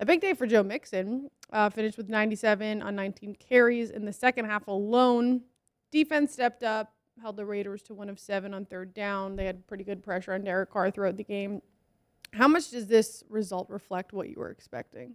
[0.00, 1.30] A big day for Joe Mixon.
[1.52, 5.42] Uh, finished with 97 on 19 carries in the second half alone.
[5.92, 6.92] Defense stepped up,
[7.22, 9.36] held the Raiders to one of seven on third down.
[9.36, 11.62] They had pretty good pressure on Derek Carr throughout the game.
[12.32, 15.14] How much does this result reflect what you were expecting?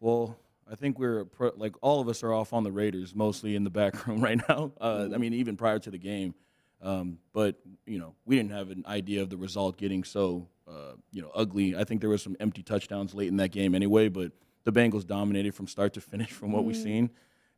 [0.00, 0.36] Well,
[0.70, 3.64] I think we're pro- like all of us are off on the Raiders, mostly in
[3.64, 4.72] the back room right now.
[4.80, 6.34] Uh, I mean, even prior to the game,
[6.82, 10.92] um, but you know, we didn't have an idea of the result getting so uh,
[11.12, 11.76] you know ugly.
[11.76, 14.32] I think there was some empty touchdowns late in that game anyway, but
[14.64, 17.10] the Bengals dominated from start to finish from what we've seen.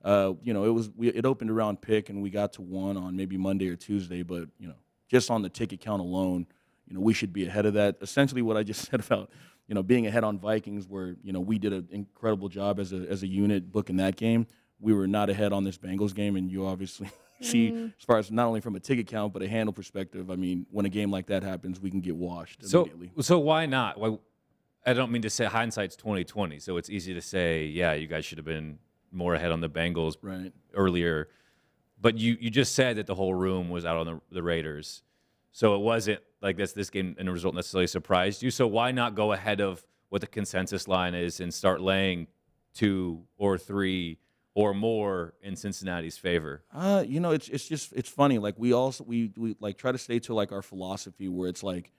[0.02, 2.96] Uh, you know, it was we, it opened around pick and we got to one
[2.96, 4.76] on maybe Monday or Tuesday, but you know,
[5.08, 6.46] just on the ticket count alone,
[6.90, 7.96] you know, we should be ahead of that.
[8.03, 9.31] Essentially, what I just said about
[9.68, 12.92] you know being ahead on Vikings, where you know we did an incredible job as
[12.92, 14.46] a as a unit booking that game.
[14.81, 17.09] We were not ahead on this Bengals game, and you obviously
[17.40, 17.87] see mm-hmm.
[17.98, 20.31] as far as not only from a ticket count but a handle perspective.
[20.31, 23.12] I mean, when a game like that happens, we can get washed So, immediately.
[23.22, 24.00] so why not?
[24.00, 24.18] Why,
[24.87, 28.24] I don't mean to say hindsight's 2020, so it's easy to say, yeah, you guys
[28.24, 28.79] should have been
[29.12, 30.53] more ahead on the Bengals Right.
[30.74, 31.29] earlier.
[32.00, 35.03] But you, you just said that the whole room was out on the, the Raiders.
[35.52, 38.50] So it wasn't like this this game and the result necessarily surprised you.
[38.50, 42.26] So why not go ahead of what the consensus line is and start laying
[42.74, 44.18] two or three
[44.54, 46.62] or more in Cincinnati's favor?
[46.74, 48.38] Uh, you know, it's it's just it's funny.
[48.38, 51.62] Like we also we we like try to stay to like our philosophy where it's
[51.62, 51.92] like,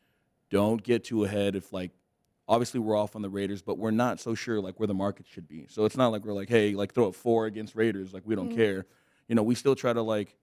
[0.50, 1.56] don't get too ahead.
[1.56, 1.92] If like,
[2.48, 5.26] obviously we're off on the Raiders, but we're not so sure like where the market
[5.28, 5.66] should be.
[5.70, 8.14] So it's not like we're like, hey, like throw up four against Raiders.
[8.14, 8.86] Like we don't care.
[9.28, 10.36] You know, we still try to like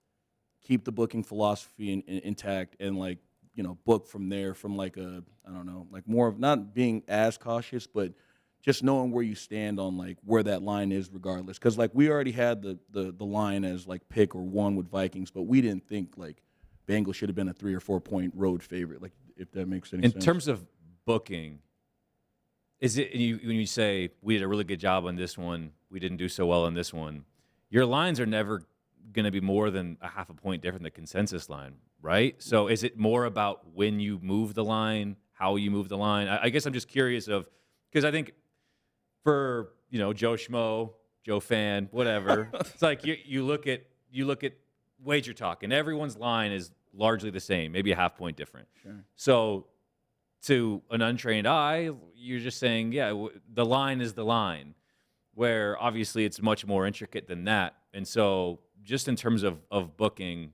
[0.62, 3.18] keep the booking philosophy in, in, intact and like
[3.54, 6.74] you know book from there from like a I don't know like more of not
[6.74, 8.12] being as cautious, but
[8.62, 12.10] just knowing where you stand on like where that line is regardless because like we
[12.10, 15.60] already had the, the the line as like pick or one with vikings but we
[15.60, 16.42] didn't think like
[16.88, 19.92] bengals should have been a three or four point road favorite like if that makes
[19.92, 20.14] any sense.
[20.14, 20.66] In sense terms of
[21.06, 21.60] booking,
[22.80, 25.72] is it you, when you say we did a really good job on this one,
[25.90, 27.24] we didn't do so well on this one?
[27.70, 28.62] Your lines are never
[29.12, 32.34] going to be more than a half a point different than the consensus line, right?
[32.42, 36.28] So is it more about when you move the line, how you move the line?
[36.28, 37.46] I, I guess I'm just curious of
[37.90, 38.32] because I think
[39.24, 40.92] for you know Joe Schmo,
[41.24, 44.54] Joe Fan, whatever, it's like you, you look at you look at
[45.02, 48.68] wager talk, and everyone's line is largely the same, maybe a half point different.
[49.16, 49.66] So
[50.42, 54.74] to an untrained eye, you're just saying, yeah, w- the line is the line,
[55.34, 57.74] where obviously it's much more intricate than that.
[57.92, 60.52] And so, just in terms of, of booking,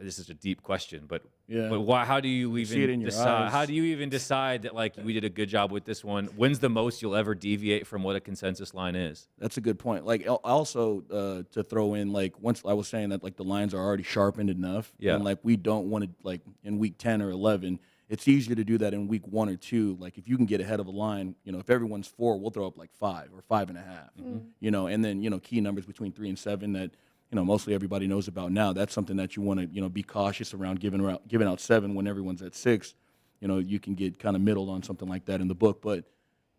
[0.00, 1.68] this is a deep question, but Yeah.
[1.68, 2.04] but why?
[2.04, 3.50] How do you even see it in your decide?
[3.50, 6.26] How do you even decide that like we did a good job with this one?
[6.36, 9.28] When's the most you'll ever deviate from what a consensus line is?
[9.38, 10.04] That's a good point.
[10.06, 13.72] Like also uh, to throw in like once I was saying that like the lines
[13.74, 14.92] are already sharpened enough.
[14.98, 15.14] Yeah.
[15.14, 18.64] And like we don't want to like in week ten or eleven, it's easier to
[18.64, 19.96] do that in week one or two.
[19.98, 22.50] Like if you can get ahead of the line, you know, if everyone's four, we'll
[22.50, 24.28] throw up like five or five and a half, mm-hmm.
[24.28, 24.46] Mm-hmm.
[24.60, 26.90] You know, and then you know key numbers between three and seven that
[27.30, 28.72] you know mostly everybody knows about now.
[28.72, 31.60] That's something that you want to you know be cautious around giving out giving out
[31.60, 32.94] seven when everyone's at six.
[33.40, 35.82] You know, you can get kind of middled on something like that in the book,
[35.82, 36.04] but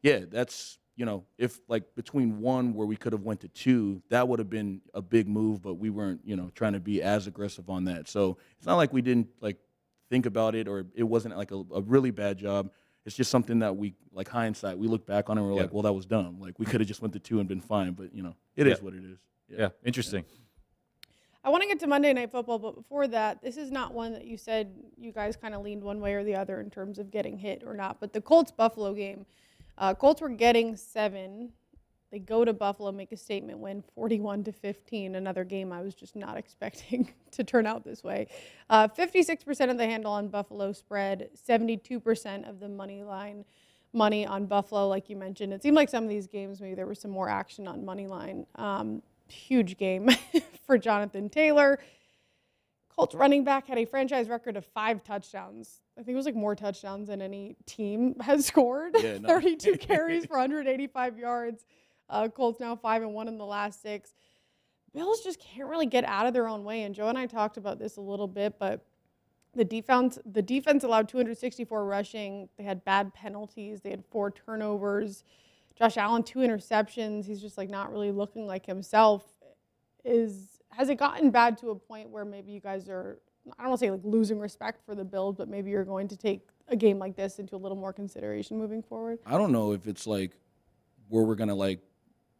[0.01, 4.01] yeah, that's you know, if like between one where we could have went to two,
[4.09, 7.01] that would have been a big move, but we weren't, you know, trying to be
[7.01, 8.07] as aggressive on that.
[8.07, 9.57] So it's not like we didn't like
[10.09, 12.69] think about it or it wasn't like a, a really bad job.
[13.05, 15.63] It's just something that we like hindsight, we look back on it and we're Yeah.
[15.63, 16.39] like, well, that was dumb.
[16.39, 18.67] Like we could have just went to two and been fine, but you know, it
[18.67, 18.83] is Yeah.
[18.83, 19.17] what it is.
[19.47, 20.25] Yeah, interesting.
[21.43, 24.13] I want to get to Monday Night Football, but before that, this is not one
[24.13, 26.97] that you said you guys kind of leaned one way or the other in terms
[26.97, 27.99] of getting hit or not.
[27.99, 29.27] But the Colts Buffalo game,
[29.77, 31.51] uh, Colts were getting seven.
[32.11, 35.15] They go to Buffalo, make a statement, win 41 to 15.
[35.15, 38.27] Another game I was just not expecting to turn out this way.
[38.69, 43.45] Uh, 56% of the handle on Buffalo spread, 72% of the money line
[43.95, 45.53] money on Buffalo, like you mentioned.
[45.53, 48.07] It seemed like some of these games, maybe there was some more action on money
[48.07, 48.45] line.
[48.55, 50.09] Um, huge game
[50.67, 51.79] for Jonathan Taylor.
[52.95, 55.81] Colts running back had a franchise record of five touchdowns.
[55.97, 58.95] I think it was like more touchdowns than any team has scored.
[58.99, 59.27] Yeah, no.
[59.27, 61.65] 32 carries for 185 yards.
[62.09, 64.13] Uh, Colts now five and one in the last six.
[64.93, 66.83] Bills just can't really get out of their own way.
[66.83, 68.85] And Joe and I talked about this a little bit, but
[69.53, 72.49] the defense the defense allowed 264 rushing.
[72.57, 73.81] They had bad penalties.
[73.81, 75.23] They had four turnovers.
[75.75, 77.25] Josh Allen two interceptions.
[77.25, 79.23] He's just like not really looking like himself.
[80.03, 83.19] Is has it gotten bad to a point where maybe you guys are
[83.57, 86.07] I don't want to say like losing respect for the Bills, but maybe you're going
[86.07, 89.19] to take a game like this into a little more consideration moving forward?
[89.25, 90.31] I don't know if it's like
[91.09, 91.79] where we're gonna like,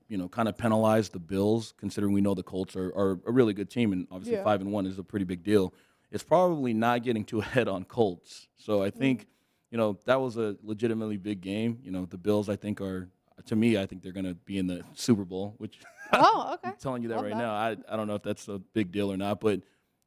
[0.08, 3.32] you know, kind of penalize the Bills, considering we know the Colts are, are a
[3.32, 4.44] really good team, and obviously Yeah.
[4.44, 5.74] five and one is a pretty big deal.
[6.12, 8.48] It's probably not getting too ahead on Colts.
[8.58, 9.00] So I hmm.
[9.00, 9.28] think,
[9.72, 11.80] you know, that was a legitimately big game.
[11.84, 13.10] You know, the Bills, I think, are
[13.48, 15.80] to me, I think they're gonna be in the Super Bowl, which
[16.14, 16.70] Oh, okay.
[16.70, 17.38] I'm telling you that Love right that.
[17.40, 17.54] now.
[17.54, 19.62] I, I don't know if that's a big deal or not, but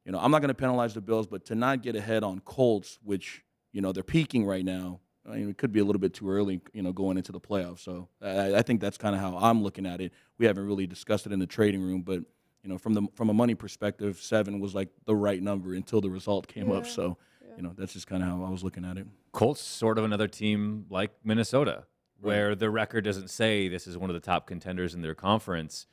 [0.05, 2.41] you know, I'm not going to penalize the Bills, but to not get ahead on
[2.41, 5.01] Colts, which you know they're peaking right now.
[5.31, 7.41] I mean, it could be a little bit too early, you know, going into the
[7.41, 7.81] playoffs.
[7.81, 10.13] So I, I think that's kind of how I'm looking at it.
[10.39, 12.21] We haven't really discussed it in the trading room, but
[12.63, 16.01] you know, from the from a money perspective, seven was like the right number until
[16.01, 16.85] the result came up.
[16.85, 17.19] Yeah, So
[17.57, 19.07] you know, that's just kind of how I was looking at it.
[19.33, 21.85] Colts sort of another team like Minnesota,
[22.21, 25.87] where the record doesn't say this is one of the top contenders in their conference,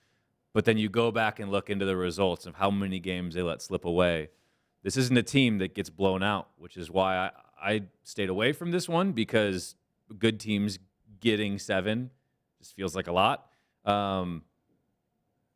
[0.53, 3.41] but then you go back and look into the results of how many games they
[3.41, 4.29] let slip away.
[4.83, 8.51] This isn't a team that gets blown out, which is why I, I stayed away
[8.51, 9.75] from this one because
[10.17, 10.79] good teams
[11.19, 12.11] getting seven
[12.59, 13.47] just feels like a lot.
[13.85, 14.43] Um,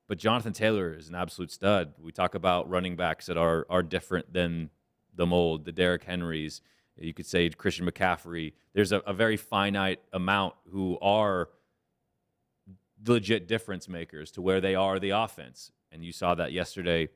[0.08, 1.94] but Jonathan Taylor is an absolute stud.
[2.02, 4.72] We talk about running backs that are are different than
[5.16, 6.62] the mold, the Derrick Henrys.
[6.98, 8.54] You could say Christian McCaffrey.
[8.74, 11.50] There's a, a very finite amount who are
[13.06, 15.72] legit difference makers to where they are the offense.
[15.92, 17.10] And you saw that yesterday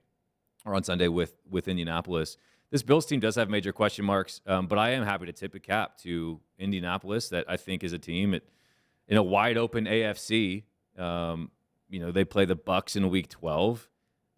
[0.66, 2.38] or on Sunday with with Indianapolis.
[2.74, 5.54] This Bills team does have major question marks, um, but I am happy to tip
[5.54, 8.42] a cap to Indianapolis that I think is a team at,
[9.08, 10.64] in a wide open AFC.
[10.98, 11.52] Um,
[11.88, 13.88] you know, they play the Bucs in week 12.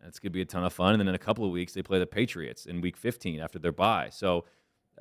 [0.03, 0.95] That's going to be a ton of fun.
[0.95, 3.57] And then in a couple of weeks, they play the Patriots in week 15 after
[3.57, 4.09] their bye.
[4.11, 4.43] So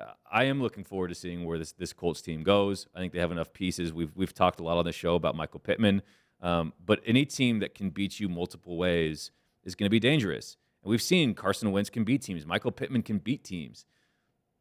[0.01, 2.87] uh, I am looking forward to seeing where this, this Colts team goes.
[2.95, 3.93] I think they have enough pieces.
[3.93, 6.03] We've, we've talked a lot on the show about Michael Pittman.
[6.41, 9.33] Um, but any team that can beat you multiple ways
[9.65, 10.57] is going to be dangerous.
[10.85, 12.47] And we've seen Carson Wentz can beat teams.
[12.47, 13.87] Michael Pittman can beat teams.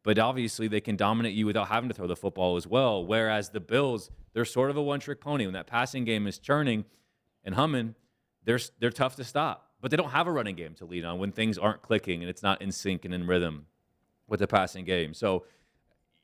[0.04, 3.06] But obviously, they can dominate you without having to throw the football as well.
[3.06, 5.46] Whereas the Bills, they're sort of a one trick pony.
[5.46, 6.86] When that passing game is churning
[7.44, 7.96] and humming,
[8.44, 9.72] they're, they're tough to stop.
[9.82, 12.30] But they don't have a running game to lead on when things aren't clicking and
[12.30, 13.66] it's not in sync and in rhythm
[14.28, 15.14] with the passing game.
[15.14, 15.44] So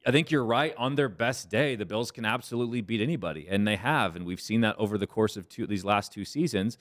[0.05, 0.73] I think you're right.
[0.77, 4.39] On their best day, the Bills can absolutely beat anybody, and they have, and we've
[4.39, 6.77] seen that over the course of two, these last two seasons.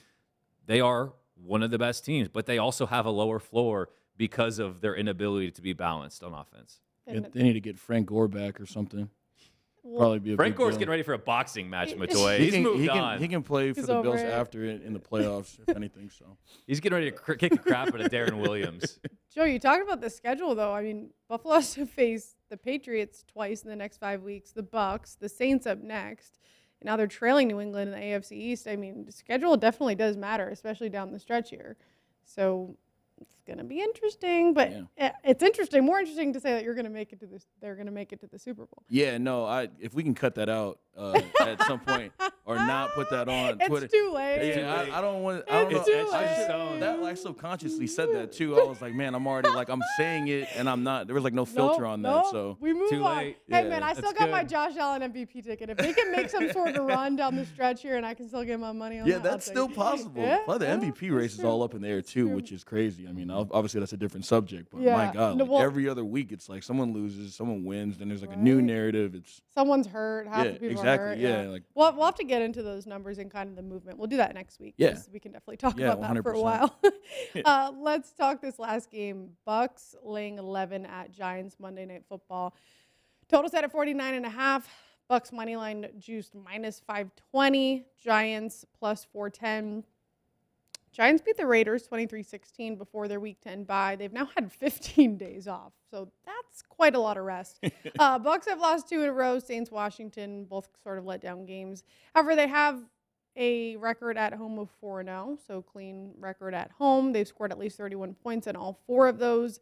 [0.67, 4.59] They are one of the best teams, but they also have a lower floor because
[4.59, 6.81] of their inability to be balanced on offense.
[7.07, 9.09] And they need to get Frank Gore back or something.
[9.83, 10.81] well, Probably be a Frank big Gore's deal.
[10.81, 12.37] getting ready for a boxing match, He- Matoy.
[12.39, 13.19] He He's can, moved he on.
[13.19, 14.27] he can play for He's the Bills it.
[14.27, 16.11] after it in the playoffs, if anything.
[16.11, 18.99] So He's getting ready to cr- kick the crap out of Deron Williams.
[19.35, 20.75] Joe, you talked about the schedule though.
[20.75, 24.63] I mean, Buffalo has to face the Patriots twice in the next five weeks, the
[24.63, 26.39] Bucs, the Saints up next.
[26.83, 28.69] Now they're trailing New England in the AFC East.
[28.69, 31.77] I mean, the schedule definitely does matter, especially down the stretch here.
[32.25, 32.77] So
[33.49, 34.55] going to be interesting.
[34.55, 35.13] But Yeah.
[35.25, 37.45] it's interesting, more interesting to say that you're going to make it to this.
[37.61, 38.85] They're going to make it to the Super Bowl.
[38.89, 42.13] Yeah, no, I if we can cut that out uh, at some point
[42.45, 43.89] or not put that on It's Twitter.
[43.89, 44.41] too late.
[44.55, 44.93] too Yeah, late.
[44.93, 45.45] I, I don't want.
[45.51, 46.05] I don't It's know.
[46.05, 46.37] too I late.
[46.37, 46.81] should- stone.
[46.81, 48.61] that like subconsciously said that too.
[48.61, 51.07] I was like, man, I'm already like I'm saying it and I'm not.
[51.07, 52.09] There was like no filter Nope, on that.
[52.11, 53.17] nope, So we move Too on.
[53.17, 53.39] late.
[53.49, 54.45] Hey Yeah, man, I still that's got my.
[54.45, 55.69] Josh Allen MVP ticket.
[55.71, 58.27] If they can make some sort of run down the stretch here, and I can
[58.29, 59.75] still get my money on yeah, that, I'll that's still it.
[59.75, 60.23] possible.
[60.23, 62.65] Yeah, but the yeah, MVP race is all up in the air too, which is
[62.65, 63.07] crazy.
[63.07, 65.63] I mean, ob- obviously that's a different subject, but Yeah, my God, no, like, well-
[65.63, 69.15] every other week it's like someone loses, someone wins, then there's like a new narrative.
[69.15, 70.29] It's Someone's hurt.
[70.29, 71.07] Half yeah, the people exactly.
[71.07, 71.19] are hurt.
[71.19, 73.99] yeah, like We'll, we'll have to get into those numbers and kind of the movement.
[73.99, 74.75] We'll do that next week.
[74.77, 74.97] Yeah.
[75.13, 76.79] We can definitely talk Yeah, about that for a while.
[77.45, 79.31] uh, let's talk this last game.
[79.47, 82.55] Bucs laying 11 at Giants Monday Night Football.
[83.29, 84.69] Total set at 49 and a half.
[85.11, 87.85] Bucs money line juiced minus 520.
[88.03, 89.85] Giants plus 410.
[90.99, 93.95] Giants beat the Raiders 23-16 before their week 10 bye.
[93.95, 95.73] They've now had 15 days off.
[95.93, 97.61] So that's quite a lot of rest.
[98.01, 99.39] uh, Bucs have lost two in a row.
[99.39, 101.85] Saints, Washington, both sort of let down games.
[102.17, 102.81] However, they have
[103.37, 107.13] a record at home of 4 0, so clean record at home.
[107.13, 109.61] They've scored at least 31 points in all four of those.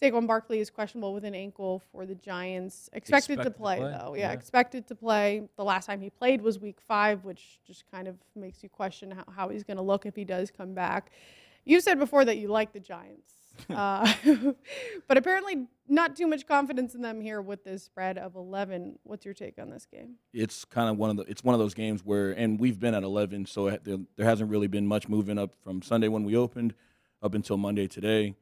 [0.00, 2.88] Saquon Barkley is questionable with an ankle for the Giants.
[2.92, 4.14] Expected, Expected to to play, play, though.
[4.14, 4.32] Yeah, yeah.
[4.32, 5.42] expected to play.
[5.56, 9.10] The last time he played was week five, which just kind of makes you question
[9.10, 11.12] how, how he's going to look if he does come back.
[11.64, 13.32] You said before that you like the Giants,
[13.70, 14.12] uh,
[15.08, 18.98] but apparently not too much confidence in them here with this spread of 11.
[19.04, 20.14] What's your take on this game?
[20.32, 22.94] it's kind of one of the it's one of those games where and we've been
[22.94, 26.34] at 11 so there, there hasn't really been much movement up from sunday when we
[26.34, 26.72] opened
[27.22, 28.34] up until monday today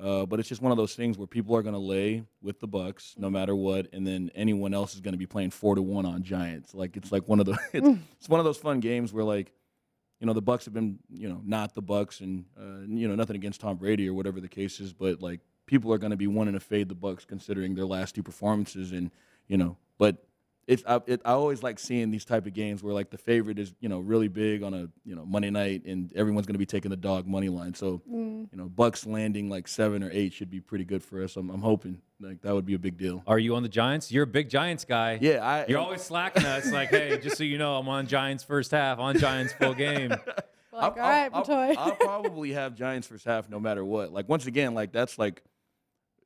[0.00, 2.58] uh, but it's just one of those things where people are going to lay with
[2.60, 5.74] the bucs no matter what and then anyone else is going to be playing four
[5.74, 6.74] to one on giants.
[6.74, 9.52] Like it's like one of the it's, it's one of those fun games where like
[10.20, 13.14] you know the bucs have been you know not the bucs and uh, you know
[13.14, 16.16] nothing against tom brady or whatever the case is but like people are going to
[16.16, 19.10] be wanting to fade the bucs considering their last two performances and
[19.48, 20.24] you know but
[20.66, 23.58] it's I, it, I always like seeing these type of games where like the favorite
[23.58, 26.58] is you know really big on a you know Monday night and everyone's going to
[26.58, 27.74] be taking the dog money line.
[27.74, 28.48] So Mm.
[28.52, 31.36] you know Bucs landing like seven or eight should be pretty good for us.
[31.36, 33.22] I'm, I'm hoping like that would be a big deal.
[33.26, 34.10] Are you on the Giants?
[34.12, 35.18] You're a big Giants guy.
[35.20, 36.70] Yeah, I You're always slacking us.
[36.72, 40.14] Like, hey, just so you know, I'm on Giants first half, on Giants full game.
[40.76, 41.76] Like, I'll, all right, I'll, Matoy.
[41.78, 44.12] I'll probably have Giants first half no matter what.
[44.12, 45.44] Like once again, like that's like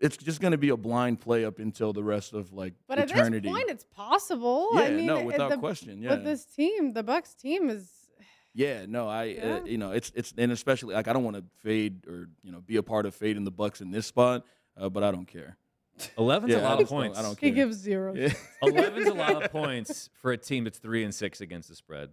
[0.00, 2.98] it's just going to be a blind play up until the rest of like But
[2.98, 4.68] at this point, it's possible.
[4.74, 6.02] yeah, I mean, no, without the, question.
[6.02, 7.90] Yeah, with this team, the Bucs team is
[8.54, 9.54] Yeah, no, I Yeah.
[9.56, 12.52] uh, you know it's it's and especially like I don't want to fade or you
[12.52, 14.44] know be a part of fading the Bucs in this spot,
[14.76, 15.56] uh, but I don't care.
[16.16, 17.18] 11's Yeah, a I lot of points.
[17.18, 17.48] I don't care.
[17.48, 18.14] he gives zero.
[18.14, 18.32] Yeah,
[18.62, 22.10] 11's a lot of points for a team that's three and six against the spread.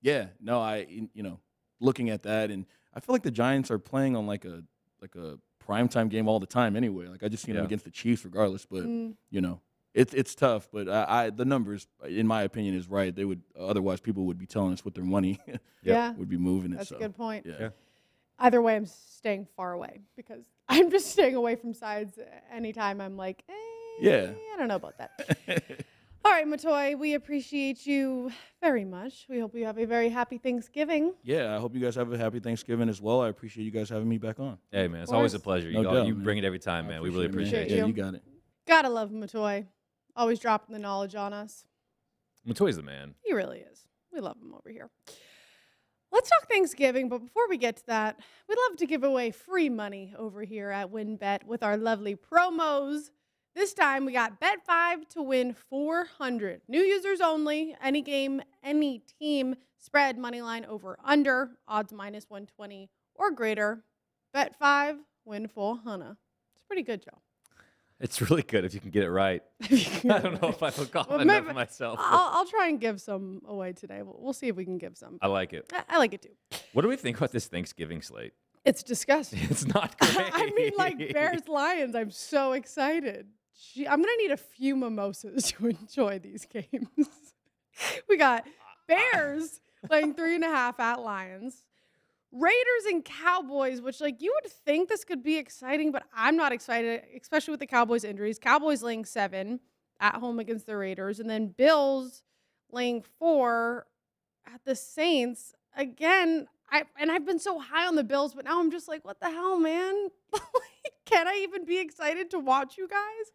[0.00, 1.40] yeah, no, I you know
[1.80, 4.62] looking at that and I feel like the Giants are playing on like a
[5.02, 7.06] like a primetime game all the time anyway.
[7.08, 7.66] Like I just seen them Yeah.
[7.66, 9.60] against the Chiefs regardless, but Mm, you know
[9.94, 10.68] it's it's tough.
[10.72, 13.14] But I, I the numbers in my opinion is right.
[13.14, 15.38] They would otherwise people would be telling us what their money
[15.82, 16.76] yeah, would be moving it.
[16.76, 17.46] that's so, a good point.
[17.46, 17.54] Yeah.
[17.60, 17.68] Yeah.
[18.38, 22.18] Either way, I'm staying far away because I'm just staying away from sides
[22.52, 23.52] anytime I'm like, eh,
[24.00, 24.32] Yeah.
[24.54, 25.10] I don't know about that.
[26.26, 29.26] All right, Matoy, we appreciate you very much.
[29.28, 31.14] We hope you have a very happy Thanksgiving.
[31.22, 33.20] Yeah, I hope you guys have a happy Thanksgiving as well.
[33.20, 34.58] I appreciate you guys having me back on.
[34.72, 35.68] Hey, man, it's always a pleasure.
[35.68, 36.24] You, No got- doubt, you man.
[36.24, 37.00] bring it every time, man.
[37.00, 37.76] We really it, appreciate you.
[37.76, 37.86] Yeah, you.
[37.86, 38.24] you got it.
[38.66, 39.66] Gotta love Matoy.
[40.16, 41.64] Always dropping the knowledge on us.
[42.44, 43.14] Matoy's the man.
[43.24, 43.86] He really is.
[44.12, 44.90] We love him over here.
[46.10, 49.68] Let's talk Thanksgiving, but before we get to that, we'd love to give away free
[49.68, 53.10] money over here at WynnBET with our lovely promos.
[53.56, 56.60] This time we got bet 5 to win 400.
[56.68, 62.90] New users only, any game, any team, spread money line over under, odds minus 120
[63.14, 63.82] or greater.
[64.34, 66.18] Bet 5, win 400.
[66.54, 67.18] It's pretty good, Joe.
[67.98, 69.42] It's really good if you can get it right.
[69.62, 71.98] I don't know if I feel confident maybe- enough myself.
[71.98, 74.02] I'll, I'll try and give some away today.
[74.02, 75.18] We'll, we'll see if we can give some.
[75.22, 75.72] I like it.
[75.72, 76.58] I, I like it too.
[76.74, 78.34] What do we think about this Thanksgiving slate?
[78.66, 79.38] It's disgusting.
[79.50, 80.30] It's not great.
[80.34, 81.94] I mean, like Bears Lions.
[81.94, 83.28] I'm so excited.
[83.78, 87.08] I'm gonna need a few mimosas to enjoy these games.
[88.08, 88.46] we got
[88.86, 91.64] Bears playing three and a half at Lions.
[92.32, 96.52] Raiders and Cowboys, which like you would think this could be exciting, but I'm not
[96.52, 98.38] excited, especially with the Cowboys injuries.
[98.38, 99.60] Cowboys laying seven
[100.00, 102.22] at home against the Raiders, and then Bills
[102.70, 103.86] laying four
[104.52, 105.54] at the Saints.
[105.76, 109.04] Again, I and I've been so high on the Bills, but now I'm just like,
[109.04, 110.08] what the hell, man?
[111.06, 113.32] Can I even be excited to watch you guys?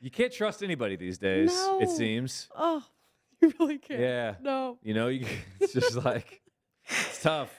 [0.00, 1.80] You can't trust anybody these days, No.
[1.80, 2.48] it seems.
[2.54, 2.84] Oh,
[3.40, 4.00] you really can't.
[4.00, 4.34] Yeah.
[4.40, 4.78] No.
[4.82, 5.26] You know, you,
[5.60, 6.42] it's just like,
[6.88, 7.50] it's tough.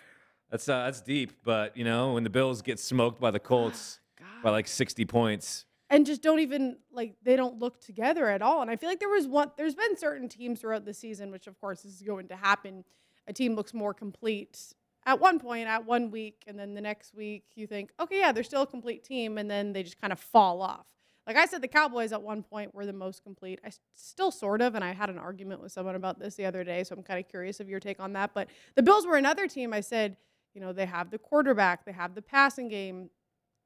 [0.51, 3.99] That's uh, that's deep, but you know when the Bills get smoked by the Colts
[4.43, 8.61] by like 60 points, and just don't even like they don't look together at all.
[8.61, 9.51] And I feel like there was one.
[9.57, 12.85] There's been certain teams throughout the season, which of course is going to happen.
[13.27, 14.73] A team looks more complete
[15.05, 18.31] at one point, at one week, and then the next week you think, okay, yeah,
[18.31, 20.85] they're still a complete team, and then they just kind of fall off.
[21.27, 23.59] Like I said, the Cowboys at one point were the most complete.
[23.65, 26.63] I still sort of, and I had an argument with someone about this the other
[26.63, 28.31] day, so I'm kind of curious of your take on that.
[28.33, 29.73] But the Bills were another team.
[29.73, 30.17] I said,
[30.53, 33.09] you know, they have the quarterback, they have the passing game.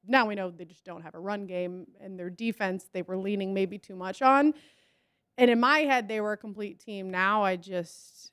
[0.06, 3.18] Now we know they just don't have a run game, and their defense they were
[3.18, 4.54] leaning maybe too much on.
[5.36, 7.10] And in my head, they were a complete team.
[7.10, 8.32] Now I just.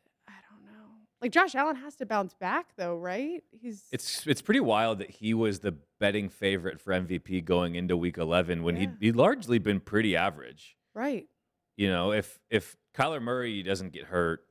[1.21, 3.43] Like Josh Allen has to bounce back, though, right?
[3.51, 7.97] He's it's it's pretty wild that he was the betting favorite for MVP going into
[7.97, 8.81] Week 11 when Yeah.
[8.81, 10.77] he'd, he'd largely been pretty average.
[10.93, 11.27] right.
[11.75, 14.41] You know, if if Kyler Murray doesn't get hurt,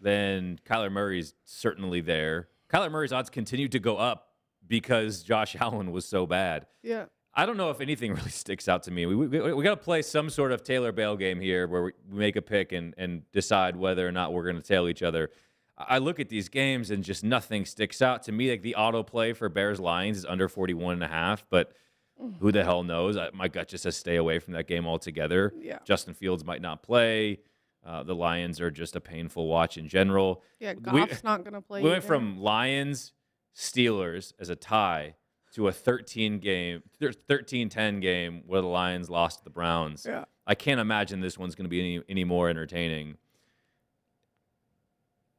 [0.00, 2.48] then Kyler Murray's certainly there.
[2.70, 4.28] Kyler Murray's odds continue to go up
[4.66, 6.66] because Josh Allen was so bad.
[6.82, 7.06] Yeah.
[7.34, 9.04] I don't know if anything really sticks out to me.
[9.04, 11.92] We, we, we got to play some sort of Taylor Bale game here where we,
[12.10, 15.02] we make a pick and, and decide whether or not we're going to tail each
[15.02, 15.30] other.
[15.78, 18.50] I look at these games and just nothing sticks out to me.
[18.50, 21.72] Like the auto play for Bears Lions is under 41 and a half, but
[22.40, 23.16] who the hell knows?
[23.18, 25.52] I, my gut just says stay away from that game altogether.
[25.60, 25.80] Yeah.
[25.84, 27.40] Justin Fields might not play.
[27.84, 30.42] Uh, the Lions are just a painful watch in general.
[30.58, 30.72] Yeah.
[30.92, 31.82] We- Goff's not going to play.
[31.82, 32.06] We went either.
[32.06, 33.12] from Lions
[33.54, 35.14] Steelers as a tie
[35.52, 40.06] to a 13 game 13-10 game where the Lions lost to the Browns.
[40.08, 40.24] Yeah.
[40.46, 43.16] I can't imagine this one's going to be any any more entertaining.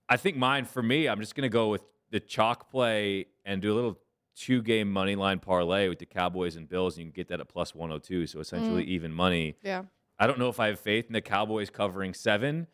[0.10, 1.82] I think mine for me, I'm just going to go with
[2.12, 4.00] the chalk play and do a little
[4.36, 6.96] two game money line parlay with the Cowboys and Bills.
[6.96, 9.56] And you can get that at plus 102, so essentially even money.
[9.64, 9.84] Yeah.
[10.20, 12.68] I don't know if I have faith in the Cowboys covering seven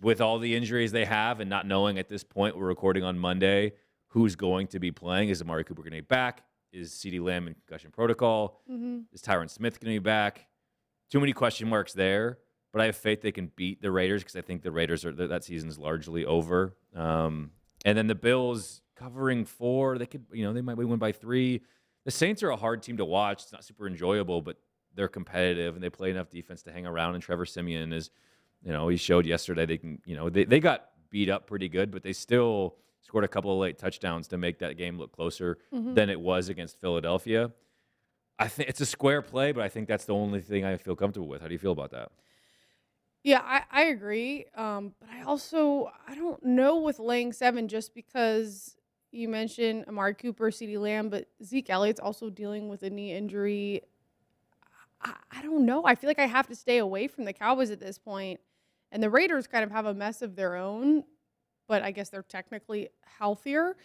[0.00, 3.18] with all the injuries they have and not knowing at this point, we're recording on
[3.18, 3.72] Monday,
[4.08, 5.28] who's going to be playing.
[5.28, 6.44] Is Amari Cooper going to be back?
[6.72, 8.60] Is CeeDee Lamb in concussion protocol?
[8.70, 9.00] Mm-hmm.
[9.12, 10.46] Is Tyron Smith going to be back?
[11.10, 12.38] Too many question marks there,
[12.72, 15.12] but I have faith they can beat the Raiders because I think the Raiders are
[15.12, 16.76] that season's largely over.
[16.94, 17.50] Um,
[17.84, 21.62] and then the Bills covering four, they could, you know, they might win by three.
[22.04, 23.42] The Saints are a hard team to watch.
[23.44, 24.56] It's not super enjoyable, but
[24.94, 27.14] they're competitive and they play enough defense to hang around.
[27.14, 28.10] And Trevor Siemian is,
[28.62, 31.68] you know, he showed yesterday they can, you know, they, they got beat up pretty
[31.68, 35.12] good, but they still scored a couple of late touchdowns to make that game look
[35.12, 35.94] closer Mm-hmm.
[35.94, 37.50] than it was against Philadelphia.
[38.38, 40.96] I think it's a square play, but I think that's the only thing I feel
[40.96, 41.40] comfortable with.
[41.42, 42.10] How do you feel about that?
[43.22, 44.46] Yeah, I, I agree.
[44.54, 48.76] Um, but I also I don't know with laying seven just because
[49.12, 53.82] you mentioned Amari Cooper, CeeDee Lamb, but Zeke Elliott's also dealing with a knee injury.
[55.02, 55.84] I, I don't know.
[55.84, 58.40] I feel like I have to stay away from the Cowboys at this point.
[58.92, 61.04] And the Raiders kind of have a mess of their own,
[61.68, 63.76] but I guess they're technically healthier.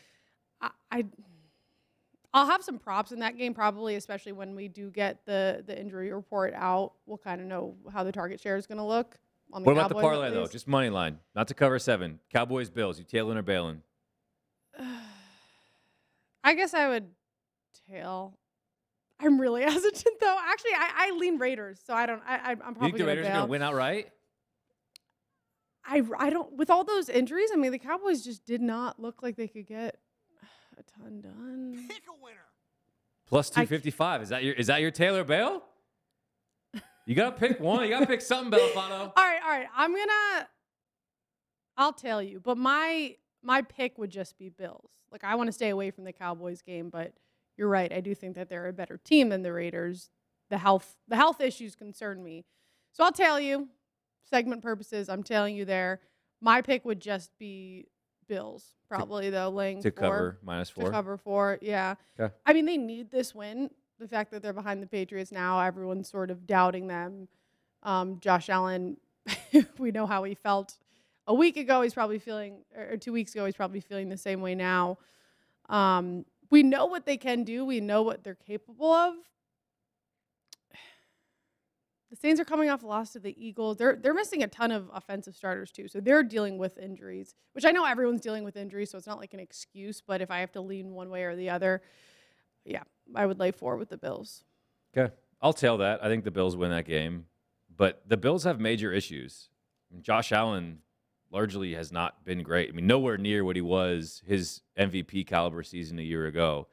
[0.61, 1.05] I, I
[2.33, 5.79] I'll have some props in that game probably, especially when we do get the the
[5.79, 6.93] injury report out.
[7.05, 9.17] We'll kind of know how the target share is going to look.
[9.53, 10.39] On the What about the Cowboys at parlay though?
[10.41, 10.51] least.
[10.51, 12.19] Just money line, not to cover seven.
[12.31, 12.99] Cowboys, Bills.
[12.99, 13.81] You tailing or bailing?
[16.43, 17.05] I guess I would
[17.89, 18.37] tail.
[19.19, 20.37] I'm really hesitant though.
[20.45, 22.21] Actually, I, I lean Raiders, so I don't.
[22.27, 23.35] I, I I'm You probably think the gonna Raiders are bail.
[23.37, 24.09] going to win outright?
[25.85, 27.49] I I don't with all those injuries.
[27.53, 29.97] I mean, the Cowboys just did not look like they could get
[30.77, 31.87] a ton done.
[33.27, 34.21] Plus I- two fifty five.
[34.21, 35.63] Is that your is that your Taylor Bale?
[37.05, 37.83] You gotta pick one.
[37.83, 38.91] You gotta pick something, Belafonte.
[38.91, 39.67] All right, all right.
[39.75, 40.47] I'm gonna.
[41.77, 44.91] I'll tell you, but my my pick would just be Bills.
[45.11, 47.13] Like I want to stay away from the Cowboys game, but
[47.57, 47.91] you're right.
[47.91, 50.09] I do think that they're a better team than the Raiders.
[50.49, 52.45] The health the health issues concern me,
[52.91, 53.69] so I'll tell you.
[54.27, 55.99] Segment purposes, I'm telling you there.
[56.41, 57.85] My pick would just be
[58.27, 60.89] Bills, probably though, laying To four cover minus to four.
[60.91, 61.59] cover four.
[61.61, 62.29] Yeah, Yeah.
[62.29, 62.33] 'Kay.
[62.47, 63.69] I mean, they need this win.
[63.99, 67.27] The fact that they're behind the Patriots now, everyone's sort of doubting them.
[67.83, 68.97] Um, Josh Allen,
[69.77, 70.77] we know how he felt
[71.27, 71.81] a week ago.
[71.81, 74.97] He's probably feeling, or two weeks ago, he's probably feeling the same way now.
[75.69, 77.65] Um, we know what they can do.
[77.65, 79.15] We know what they're capable of.
[82.11, 83.77] The Saints are coming off a loss to the Eagles.
[83.77, 87.33] They're they're missing a ton of offensive starters too, so they're dealing with injuries.
[87.53, 90.01] Which I know everyone's dealing with injuries, so it's not like an excuse.
[90.05, 91.81] But if I have to lean one way or the other,
[92.65, 92.83] yeah,
[93.15, 94.43] I would lay four with the Bills.
[94.95, 95.13] Okay.
[95.41, 96.03] I'll tell that.
[96.03, 97.25] I think the Bills win that game.
[97.75, 99.49] But the Bills have major issues.
[100.01, 100.79] Josh Allen
[101.31, 102.69] largely has not been great.
[102.69, 106.67] I mean, nowhere near what he was his MVP caliber season a year ago.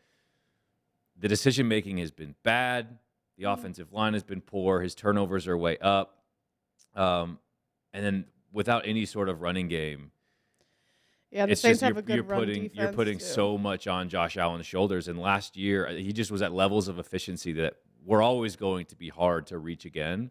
[1.19, 2.99] The decision making has been bad.
[3.37, 4.81] The offensive line has been poor.
[4.81, 6.23] His turnovers are way up.
[6.95, 7.39] Um,
[7.93, 10.12] and then without any sort of running game,
[11.33, 13.25] Yeah, the it's Saints just have a good you're run putting you're putting too.
[13.25, 15.09] so much on Josh Allen's shoulders.
[15.09, 18.97] And last year, he just was at levels of efficiency that were always going to
[18.97, 20.31] be hard to reach again.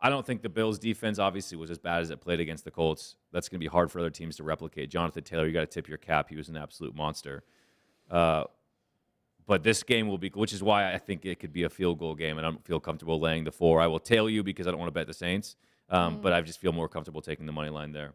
[0.00, 2.70] I don't think the Bills' defense obviously was as bad as it played against the
[2.70, 3.16] Colts.
[3.32, 4.90] That's going to be hard for other teams to replicate.
[4.90, 6.28] Jonathan Taylor, you got to tip your cap.
[6.28, 7.42] He was an absolute monster.
[8.10, 8.44] Uh,
[9.46, 11.98] but this game will be, which is why I think it could be a field
[11.98, 13.80] goal game, and I don't feel comfortable laying the four.
[13.80, 15.56] I will tail you because I don't want to bet the Saints,
[15.90, 16.22] um, Mm.
[16.22, 18.12] but I just feel more comfortable taking the money line there.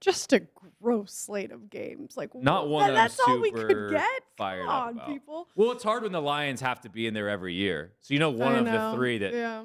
[0.00, 0.40] Just a
[0.82, 2.16] gross slate of games.
[2.16, 4.22] Like Not one that that's all we could get.
[4.38, 5.06] fired Come on, about.
[5.08, 5.48] people.
[5.54, 7.92] Well, it's hard when the Lions have to be in there every year.
[8.00, 9.64] So you know one I of know, the three that Yeah.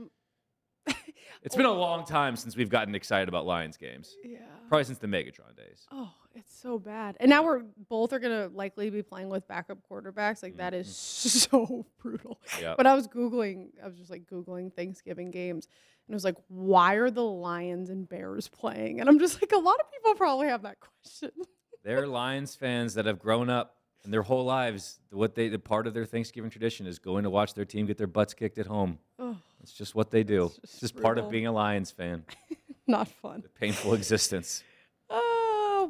[1.43, 4.13] it's been a long time since we've gotten excited about Lions games.
[4.23, 4.39] Yeah.
[4.67, 5.85] Probably since the Megatron days.
[5.91, 7.17] Oh, it's so bad.
[7.19, 10.43] And now we're both are gonna likely be playing with backup quarterbacks.
[10.43, 11.55] Like that is mm-hmm.
[11.67, 12.39] so brutal.
[12.61, 12.75] Yeah.
[12.77, 13.69] But I was googling.
[13.81, 15.67] I was just like googling Thanksgiving games,
[16.07, 18.99] and it was like, why are the Lions and Bears playing?
[18.99, 21.31] And I'm just like, a lot of people probably have that question.
[21.83, 24.99] They're Lions fans that have grown up and their whole lives.
[25.11, 27.97] What they the part of their Thanksgiving tradition is going to watch their team get
[27.97, 28.99] their butts kicked at home.
[29.19, 30.45] oh, It's just what they do.
[30.45, 32.23] It's It's just just, part of being a Lions fan.
[32.87, 33.41] not fun.
[33.41, 34.63] The painful existence.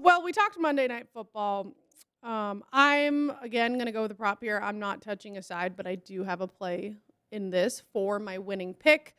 [0.02, 1.74] Well, we talked Monday Night Football.
[2.22, 4.60] Um, I'm again going to go with the prop here.
[4.62, 6.96] I'm not touching a side, but I do have a play
[7.32, 9.16] in this for my winning pick.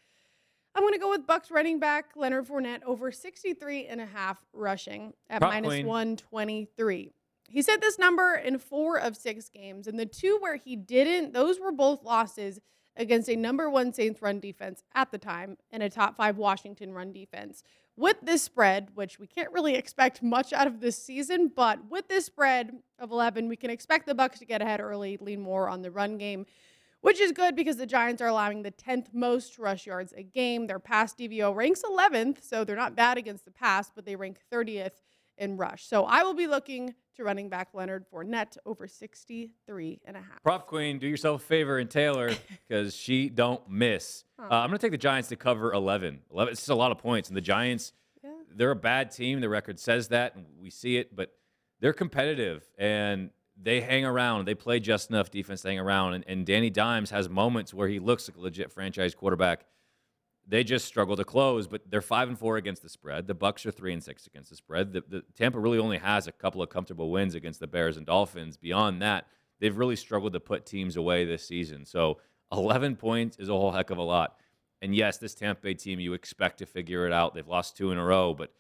[0.75, 4.45] I'm going to go with Bucs running back Leonard Fournette over 63 and a half
[4.53, 5.87] rushing at Prop minus queen.
[5.87, 7.13] 123.
[7.49, 11.33] He set this number in four of six games, and the two where he didn't,
[11.33, 12.61] those were both losses
[12.97, 16.93] against a number one Saints run defense at the time and a top five Washington
[16.93, 17.63] run defense.
[17.99, 22.09] With this spread, which we can't really expect much out of this season, but with
[22.09, 25.67] this spread of 11, we can expect the Bucs to get ahead early, lean more
[25.67, 26.45] on the run game,
[27.01, 30.67] which is good because the Giants are allowing the 10th most rush yards a game.
[30.67, 34.41] Their pass DVOA ranks 11th, so they're not bad against the pass, but they rank
[34.53, 35.03] 30th
[35.39, 35.87] in rush.
[35.87, 40.43] So I will be looking to running back Leonard Fournette over 63 and a half.
[40.43, 42.31] Prop queen, do yourself a favor and Taylor
[42.69, 44.25] because she don't miss.
[44.39, 46.21] Uh, I'm going to take the Giants to cover 11.
[46.33, 46.53] 11.
[46.53, 47.93] It's just a lot of points, and the Giants,
[48.23, 48.31] Yeah.
[48.55, 49.41] they're a bad team.
[49.41, 51.17] The record says that, and we see it.
[51.17, 51.33] But
[51.81, 54.45] they're competitive, and they hang around.
[54.45, 56.15] They play just enough defense to hang around.
[56.15, 59.65] And, and Danny Dimes has moments where he looks like a legit franchise quarterback.
[60.49, 63.27] They just struggle to close, but they're five and four against the spread.
[63.27, 64.93] The Bucs are three and six against the spread.
[64.93, 68.07] The, the Tampa really only has a couple of comfortable wins against the Bears and
[68.07, 68.57] Dolphins.
[68.57, 69.27] Beyond that,
[69.59, 71.85] they've really struggled to put teams away this season.
[71.85, 72.19] So
[72.53, 74.37] 11 points is a whole heck of a lot.
[74.83, 77.35] And yes, this Tampa Bay team, you expect to figure it out.
[77.35, 78.53] They've lost two in a row, but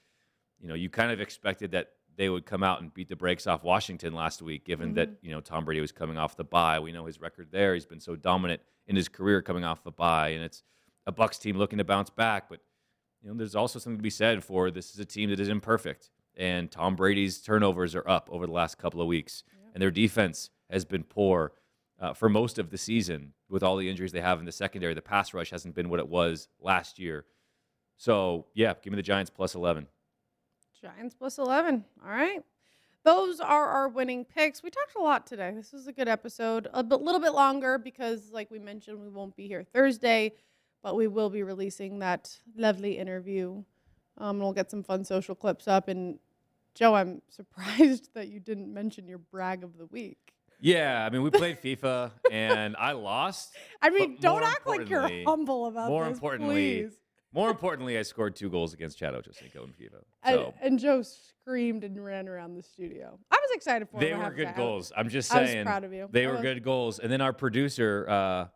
[0.60, 3.46] you know you kind of expected that they would come out and beat the brakes
[3.46, 5.26] off Washington last week, given that mm-hmm.
[5.26, 6.80] you know Tom Brady was coming off the bye.
[6.80, 9.90] We know his record there; he's been so dominant in his career coming off the
[9.90, 10.62] bye, and it's
[11.06, 12.48] a Bucs team looking to bounce back.
[12.48, 12.60] But
[13.22, 15.48] you know, there's also something to be said for this is a team that is
[15.48, 19.42] imperfect, and Tom Brady's turnovers are up over the last couple of weeks,
[19.74, 21.52] and their defense has been poor
[22.00, 24.94] uh, for most of the season with all the injuries they have in the secondary.
[24.94, 27.24] The pass rush hasn't been what it was last year.
[27.96, 29.86] So yeah, give me the Giants plus 11.
[30.80, 31.84] Giants plus 11.
[32.04, 32.42] All right.
[33.04, 34.62] Those are our winning picks.
[34.62, 35.52] We talked a lot today.
[35.54, 36.68] This was a good episode.
[36.74, 40.32] A bit, little bit longer because, like we mentioned, we won't be here Thursday,
[40.82, 43.62] but we will be releasing that lovely interview.
[44.18, 45.88] Um, and we'll get some fun social clips up.
[45.88, 46.18] And
[46.74, 50.18] Joe, I'm surprised that you didn't mention your brag of the week.
[50.58, 53.54] Yeah, I mean, we played FIFA and I lost.
[53.82, 56.92] I mean, don't act like you're humble about more this, importantly, please.
[57.34, 60.02] More importantly, I scored two goals against Chad Ochocinco in FIFA.
[60.22, 63.18] And, So and Joe screamed and ran around the studio.
[63.30, 64.08] I was excited for him.
[64.08, 64.54] they were good.
[64.56, 64.90] Goals.
[64.96, 65.66] I'm just I was saying.
[65.66, 66.08] proud of you.
[66.10, 66.42] They I were was.
[66.42, 66.98] good goals.
[67.00, 68.46] And then our producer, uh,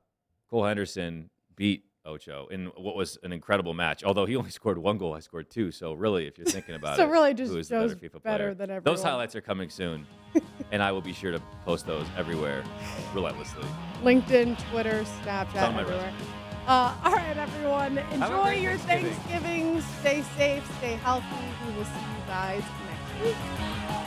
[0.50, 4.02] Cole Henderson, beat Ocho in what was an incredible match.
[4.04, 5.70] Although he only scored one goal, I scored two.
[5.70, 8.54] So really, if you're thinking about So it, really just who is better FIFA better
[8.54, 8.66] player?
[8.78, 10.06] than Those highlights are coming soon,
[10.72, 12.64] and I will be sure to post those everywhere,
[13.14, 13.64] relentlessly.
[14.02, 16.12] LinkedIn, Twitter, Snapchat, everywhere.
[16.66, 17.98] Uh, all right, everyone.
[18.12, 19.74] Enjoy your Thanksgiving.
[19.74, 19.80] Thanksgiving.
[20.00, 20.76] Stay safe.
[20.78, 21.26] Stay healthy.
[21.66, 23.99] We will see you guys next week.